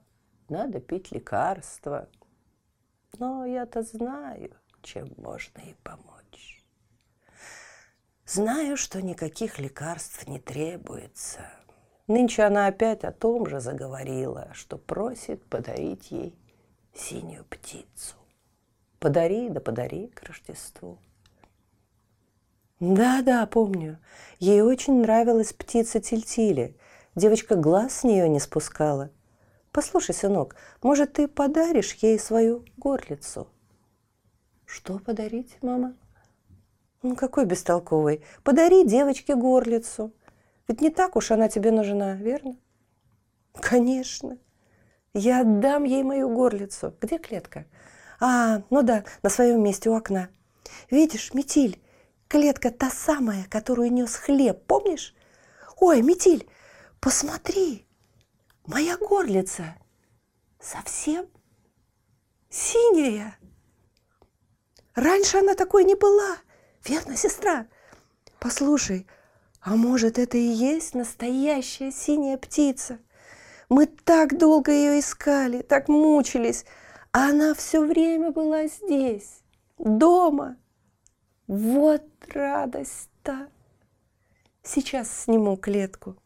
надо 0.48 0.80
пить 0.80 1.12
лекарства. 1.12 2.08
Но 3.18 3.44
я-то 3.44 3.82
знаю, 3.82 4.56
чем 4.82 5.12
можно 5.16 5.60
ей 5.60 5.76
помочь. 5.82 6.64
Знаю, 8.26 8.76
что 8.76 9.00
никаких 9.00 9.58
лекарств 9.58 10.26
не 10.26 10.40
требуется. 10.40 11.40
Нынче 12.08 12.42
она 12.42 12.66
опять 12.66 13.04
о 13.04 13.12
том 13.12 13.46
же 13.46 13.60
заговорила, 13.60 14.48
что 14.52 14.78
просит 14.78 15.44
подарить 15.46 16.10
ей 16.10 16.36
синюю 16.94 17.44
птицу. 17.44 18.16
Подари, 18.98 19.48
да 19.48 19.60
подари 19.60 20.08
к 20.08 20.22
Рождеству. 20.22 20.98
Да-да, 22.80 23.46
помню. 23.46 23.98
Ей 24.38 24.60
очень 24.60 25.00
нравилась 25.00 25.52
птица 25.52 26.00
Тильтили. 26.00 26.76
Девочка 27.16 27.56
глаз 27.56 28.00
с 28.00 28.04
нее 28.04 28.28
не 28.28 28.38
спускала. 28.38 29.10
Послушай, 29.72 30.14
сынок, 30.14 30.54
может, 30.82 31.14
ты 31.14 31.28
подаришь 31.28 31.94
ей 31.94 32.18
свою 32.18 32.66
горлицу? 32.76 33.48
Что 34.66 34.98
подарить, 34.98 35.56
мама? 35.62 35.96
Ну, 37.02 37.16
какой 37.16 37.46
бестолковый. 37.46 38.22
Подари 38.44 38.84
девочке 38.84 39.34
горлицу. 39.34 40.12
Ведь 40.68 40.82
не 40.82 40.90
так 40.90 41.16
уж 41.16 41.30
она 41.30 41.48
тебе 41.48 41.70
нужна, 41.70 42.16
верно? 42.16 42.58
Конечно. 43.54 44.36
Я 45.14 45.40
отдам 45.40 45.84
ей 45.84 46.02
мою 46.02 46.28
горлицу. 46.28 46.94
Где 47.00 47.16
клетка? 47.16 47.64
А, 48.20 48.62
ну 48.68 48.82
да, 48.82 49.04
на 49.22 49.30
своем 49.30 49.62
месте 49.62 49.88
у 49.88 49.94
окна. 49.94 50.28
Видишь, 50.90 51.32
Метиль, 51.32 51.80
клетка 52.28 52.70
та 52.70 52.90
самая, 52.90 53.46
которую 53.48 53.90
нес 53.90 54.14
хлеб, 54.16 54.66
помнишь? 54.66 55.14
Ой, 55.78 56.02
Метиль, 56.02 56.46
посмотри, 57.00 57.86
моя 58.66 58.96
горлица 58.96 59.76
совсем 60.60 61.26
синяя. 62.50 63.38
Раньше 64.94 65.38
она 65.38 65.54
такой 65.54 65.84
не 65.84 65.94
была. 65.94 66.36
Верно, 66.84 67.16
сестра? 67.16 67.66
Послушай, 68.38 69.06
а 69.60 69.76
может, 69.76 70.18
это 70.18 70.38
и 70.38 70.46
есть 70.46 70.94
настоящая 70.94 71.90
синяя 71.90 72.38
птица? 72.38 72.98
Мы 73.68 73.86
так 73.86 74.38
долго 74.38 74.70
ее 74.70 75.00
искали, 75.00 75.62
так 75.62 75.88
мучились, 75.88 76.64
а 77.12 77.30
она 77.30 77.52
все 77.54 77.84
время 77.84 78.30
была 78.30 78.68
здесь, 78.68 79.40
дома. 79.78 80.56
Вот 81.48 82.04
радость-то! 82.28 83.48
Сейчас 84.62 85.24
сниму 85.24 85.56
клетку. 85.56 86.16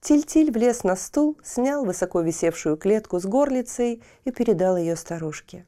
Тиль-тиль 0.00 0.50
влез 0.50 0.84
на 0.84 0.96
стул, 0.96 1.38
снял 1.42 1.84
высоко 1.84 2.20
висевшую 2.20 2.76
клетку 2.76 3.18
с 3.18 3.24
горлицей 3.24 4.02
и 4.24 4.30
передал 4.30 4.76
ее 4.76 4.96
старушке. 4.96 5.66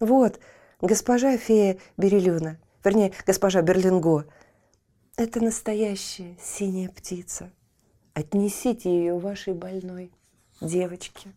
«Вот, 0.00 0.40
госпожа 0.80 1.36
фея 1.36 1.78
Берелюна, 1.96 2.58
вернее, 2.84 3.12
госпожа 3.26 3.62
Берлинго. 3.62 4.26
Это 5.16 5.42
настоящая 5.42 6.36
синяя 6.40 6.90
птица. 6.90 7.50
Отнесите 8.12 8.90
ее 8.90 9.18
вашей 9.18 9.54
больной 9.54 10.12
девочке. 10.60 11.32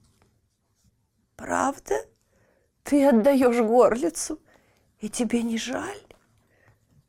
Правда? 1.35 1.95
Ты 2.83 3.05
отдаешь 3.07 3.61
горлицу, 3.61 4.39
и 4.99 5.09
тебе 5.09 5.43
не 5.43 5.57
жаль? 5.57 6.01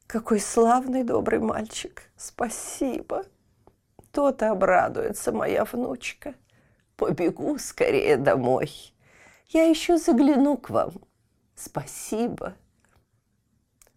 Какой 0.06 0.40
славный 0.40 1.04
добрый 1.04 1.38
мальчик. 1.38 2.02
Спасибо. 2.16 3.24
То-то 4.12 4.50
обрадуется 4.50 5.32
моя 5.32 5.64
внучка. 5.64 6.34
Побегу 6.96 7.58
скорее 7.58 8.16
домой. 8.16 8.70
Я 9.48 9.64
еще 9.64 9.98
загляну 9.98 10.56
к 10.56 10.70
вам. 10.70 10.92
Спасибо. 11.54 12.54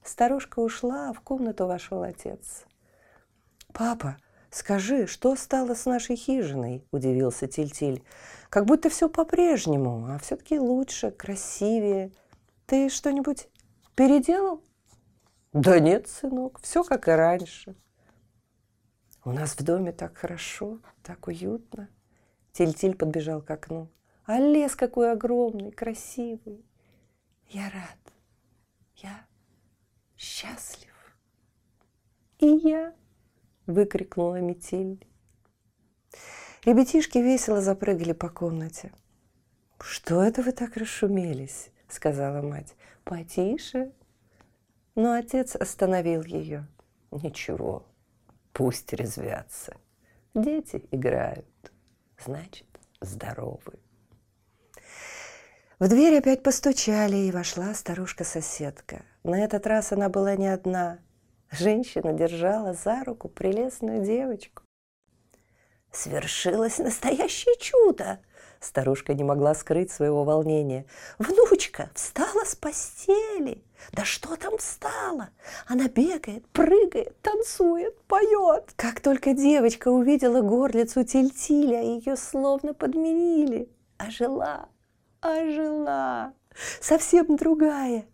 Старушка 0.04 0.60
ушла, 0.60 1.10
а 1.10 1.14
в 1.14 1.22
комнату 1.22 1.66
вошел 1.66 2.04
отец. 2.04 2.66
«Папа, 3.74 4.18
скажи, 4.52 5.08
что 5.08 5.36
стало 5.36 5.74
с 5.74 5.86
нашей 5.86 6.16
хижиной?»– 6.16 6.86
удивился 6.92 7.48
Тильтиль. 7.48 8.04
«Как 8.50 8.66
будто 8.66 8.90
все 8.90 9.10
по-прежнему, 9.10 10.08
а 10.10 10.20
все-таки 10.20 10.60
лучше, 10.60 11.10
красивее. 11.10 12.12
Ты 12.66 12.90
что-нибудь 12.90 13.48
переделал?» 13.96 14.62
«Да 15.54 15.80
нет, 15.80 16.08
сынок, 16.08 16.60
все 16.62 16.84
как 16.84 17.08
и 17.08 17.12
раньше». 17.12 17.76
«У 19.26 19.32
нас 19.32 19.56
в 19.56 19.64
доме 19.64 19.92
так 19.92 20.18
хорошо, 20.18 20.80
так 21.02 21.28
уютно». 21.28 21.90
Тильтиль 22.52 22.96
подбежал 22.96 23.42
к 23.42 23.50
окну. 23.52 23.90
«А 24.26 24.40
лес 24.40 24.76
какой 24.76 25.12
огромный, 25.12 25.72
красивый!» 25.72 26.66
«Я 27.50 27.70
рад, 27.70 28.14
я 28.98 29.26
счастлив. 30.18 30.94
И 32.40 32.48
я, 32.48 32.94
выкрикнула 33.68 34.40
Метиль. 34.40 35.06
Ребятишки 36.64 37.18
весело 37.18 37.62
запрыгали 37.62 38.14
по 38.14 38.30
комнате. 38.30 38.94
«Что 39.80 40.24
это 40.24 40.42
вы 40.42 40.54
так 40.54 40.78
расшумелись?»— 40.78 41.70
сказала 41.90 42.42
мать. 42.42 42.76
«Потише». 43.04 43.92
Но 44.96 45.14
отец 45.14 45.58
остановил 45.58 46.24
ее. 46.24 46.66
«Ничего, 47.12 47.86
пусть 48.54 48.94
резвятся. 48.94 49.76
Дети 50.34 50.84
играют, 50.92 51.72
значит, 52.18 52.68
здоровы». 53.02 53.74
В 55.80 55.90
дверь 55.90 56.18
опять 56.20 56.44
постучали, 56.44 57.18
и 57.18 57.32
вошла 57.32 57.74
старушка-соседка. 57.74 59.04
На 59.24 59.44
этот 59.44 59.68
раз 59.68 59.92
она 59.92 60.08
была 60.08 60.36
не 60.36 60.48
одна. 60.48 61.00
Женщина 61.52 62.14
держала 62.14 62.74
за 62.74 63.04
руку 63.04 63.28
прелестную 63.28 64.04
девочку. 64.04 64.64
Свершилось 65.92 66.78
настоящее 66.78 67.56
чудо! 67.60 68.20
Старушка 68.64 69.14
не 69.14 69.26
могла 69.26 69.54
скрыть 69.56 69.92
своего 69.92 70.24
волнения. 70.24 70.86
Внучка 71.20 71.90
встала 71.94 72.46
с 72.46 72.56
постели. 72.56 73.62
Да 73.92 74.06
что 74.06 74.38
там 74.38 74.58
встала? 74.58 75.32
Она 75.68 75.90
бегает, 75.90 76.48
прыгает, 76.48 77.22
танцует, 77.22 78.00
поет. 78.04 78.72
Как 78.78 79.02
только 79.02 79.34
девочка 79.34 79.90
увидела 79.90 80.42
горлицу 80.42 81.04
Тильтиля, 81.04 81.82
ее 81.82 82.16
словно 82.16 82.74
подменили. 82.74 83.70
Ожила, 83.98 84.70
ожила. 85.20 86.34
Совсем 86.80 87.36
другая. 87.36 88.06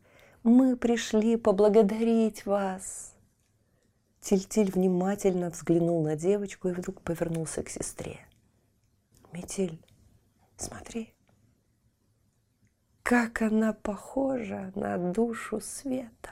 Мы 0.42 0.76
пришли 0.76 1.38
поблагодарить 1.38 2.48
вас. 2.48 3.14
Тильтиль 4.20 4.72
внимательно 4.72 5.52
взглянул 5.52 6.02
на 6.04 6.16
девочку 6.16 6.70
и 6.70 6.74
вдруг 6.74 7.02
повернулся 7.02 7.62
к 7.62 7.70
сестре. 7.70 8.20
Метель, 9.32 9.80
смотри, 10.60 11.14
как 13.04 13.42
она 13.42 13.74
похожа 13.74 14.72
на 14.76 14.98
душу 14.98 15.60
света. 15.60 16.32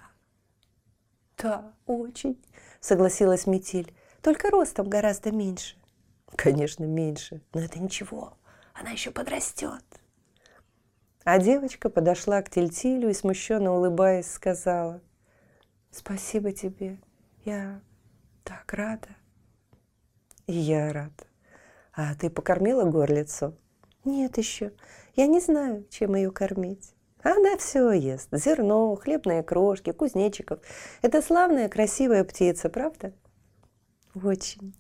Да, 1.38 1.73
очень, 1.86 2.39
согласилась 2.80 3.47
Метель, 3.47 3.93
только 4.21 4.49
ростом 4.49 4.89
гораздо 4.89 5.32
меньше. 5.32 5.75
Конечно, 6.36 6.84
меньше, 6.84 7.41
но 7.53 7.61
это 7.61 7.80
ничего, 7.80 8.38
она 8.73 8.91
еще 8.91 9.11
подрастет. 9.11 9.84
А 11.23 11.39
девочка 11.39 11.89
подошла 11.89 12.41
к 12.41 12.49
Тильтилю 12.49 13.09
и, 13.09 13.13
смущенно 13.13 13.73
улыбаясь, 13.73 14.32
сказала, 14.32 15.01
«Спасибо 15.91 16.51
тебе, 16.51 16.99
я 17.43 17.82
так 18.43 18.71
рада». 18.73 19.09
«И 20.45 20.53
я 20.53 20.93
рада. 20.93 21.25
А 21.93 22.15
ты 22.15 22.30
покормила 22.30 22.84
горлицу?» 22.86 23.57
«Нет 24.08 24.38
еще. 24.38 24.72
Я 25.18 25.28
не 25.28 25.41
знаю, 25.41 25.86
чем 25.89 26.16
ее 26.16 26.32
кормить». 26.32 26.93
Она 27.24 27.58
все 27.58 27.91
ест. 27.91 28.30
Зерно, 28.32 28.95
хлебные 28.95 29.43
крошки, 29.43 29.91
кузнечиков. 29.91 30.62
Это 31.01 31.22
славная, 31.22 31.68
красивая 31.68 32.24
птица, 32.24 32.70
правда? 32.70 33.12
Очень, 34.16 34.74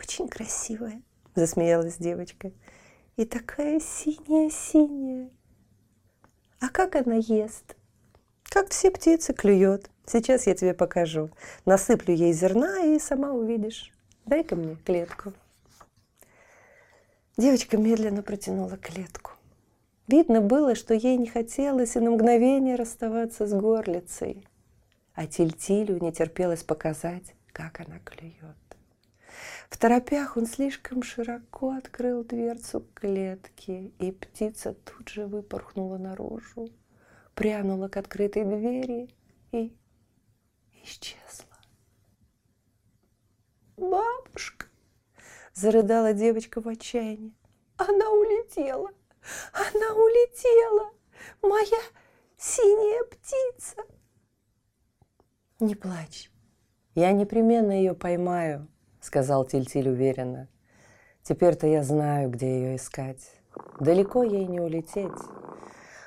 очень 0.00 0.28
красивая, 0.28 1.02
засмеялась 1.34 1.98
девочка. 1.98 2.52
И 3.16 3.26
такая 3.26 3.80
синяя-синяя. 3.80 5.30
А 6.58 6.70
как 6.70 6.96
она 6.96 7.16
ест? 7.16 7.76
Как 8.44 8.70
все 8.70 8.90
птицы 8.90 9.34
клюет. 9.34 9.90
Сейчас 10.06 10.46
я 10.46 10.54
тебе 10.54 10.72
покажу. 10.72 11.28
Насыплю 11.66 12.14
ей 12.14 12.32
зерна 12.32 12.80
и 12.80 12.98
сама 12.98 13.32
увидишь. 13.32 13.92
Дай-ка 14.24 14.56
мне 14.56 14.76
клетку. 14.76 15.34
Девочка 17.36 17.76
медленно 17.76 18.22
протянула 18.22 18.76
клетку. 18.76 19.32
Видно 20.06 20.40
было, 20.40 20.74
что 20.74 20.94
ей 20.94 21.16
не 21.16 21.26
хотелось 21.26 21.96
и 21.96 22.00
на 22.00 22.10
мгновение 22.10 22.76
расставаться 22.76 23.46
с 23.46 23.52
горлицей. 23.52 24.46
А 25.14 25.26
Тильтилю 25.26 25.98
не 25.98 26.12
терпелось 26.12 26.62
показать, 26.62 27.34
как 27.52 27.80
она 27.80 27.98
клюет. 28.00 28.56
В 29.68 29.78
торопях 29.78 30.36
он 30.36 30.46
слишком 30.46 31.02
широко 31.02 31.70
открыл 31.72 32.22
дверцу 32.22 32.86
клетки, 32.94 33.92
и 33.98 34.12
птица 34.12 34.74
тут 34.74 35.08
же 35.08 35.26
выпорхнула 35.26 35.98
наружу, 35.98 36.68
прянула 37.34 37.88
к 37.88 37.96
открытой 37.96 38.44
двери 38.44 39.08
и 39.50 39.76
исчезла. 40.84 41.58
«Бабушка!»– 43.76 44.66
зарыдала 45.54 46.12
девочка 46.12 46.60
в 46.60 46.68
отчаянии. 46.68 47.34
«Она 47.76 48.10
улетела! 48.10 48.90
Она 49.52 49.94
улетела! 49.94 50.90
Моя 51.42 51.82
синяя 52.36 53.04
птица!» 53.04 53.82
«Не 55.60 55.74
плачь, 55.74 56.30
я 56.94 57.12
непременно 57.12 57.72
ее 57.72 57.94
поймаю», 57.94 58.68
сказал 59.04 59.44
Тильтиль 59.44 59.88
уверенно. 59.88 60.48
Теперь-то 61.22 61.66
я 61.66 61.82
знаю, 61.82 62.30
где 62.30 62.46
ее 62.46 62.76
искать. 62.76 63.30
Далеко 63.78 64.22
ей 64.24 64.46
не 64.46 64.60
улететь. 64.60 65.12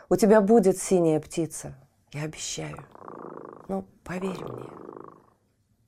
У 0.10 0.16
тебя 0.16 0.42
будет 0.42 0.78
синяя 0.78 1.20
птица, 1.20 1.76
я 2.12 2.24
обещаю. 2.24 2.86
Ну, 3.68 3.86
поверь 4.04 4.44
мне. 4.44 4.70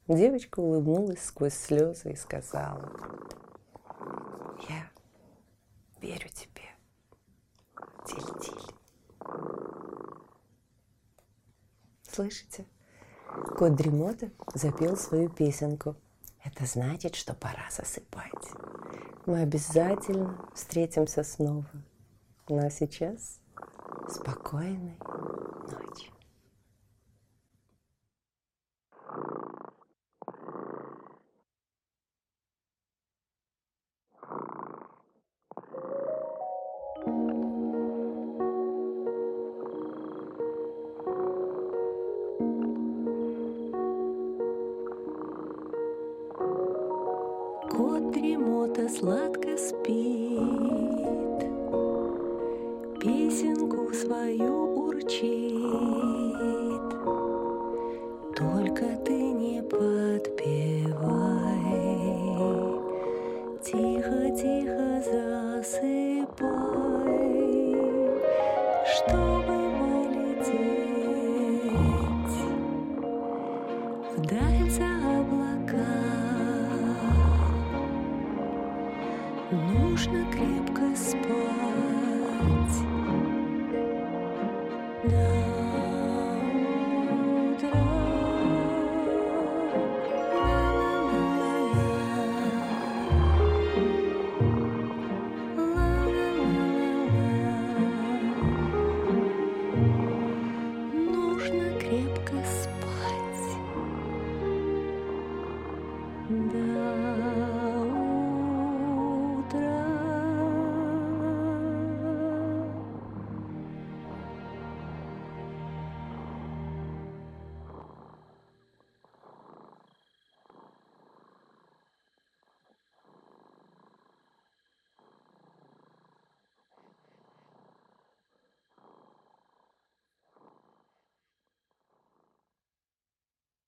Девочка 0.07 0.59
улыбнулась 0.59 1.23
сквозь 1.23 1.53
слезы 1.53 2.11
и 2.11 2.15
сказала, 2.15 2.91
я 4.67 4.89
верю 6.01 6.29
тебе, 6.29 6.63
Тильтиль. 8.05 8.75
Слышите? 12.03 12.65
Кот 13.57 13.75
Дремота 13.75 14.31
запел 14.55 14.97
свою 14.97 15.29
песенку– 15.29 15.95
это 16.43 16.65
значит, 16.65 17.15
что 17.15 17.33
пора 17.33 17.69
засыпать. 17.69 18.31
Мы 19.25 19.41
обязательно 19.41 20.49
встретимся 20.55 21.23
снова. 21.23 21.69
Ну 22.47 22.65
а 22.65 22.69
сейчас 22.69 23.39
спокойной 24.07 24.97
ночи. 25.69 26.11
Сладко 48.87 49.57
спит, 49.57 50.18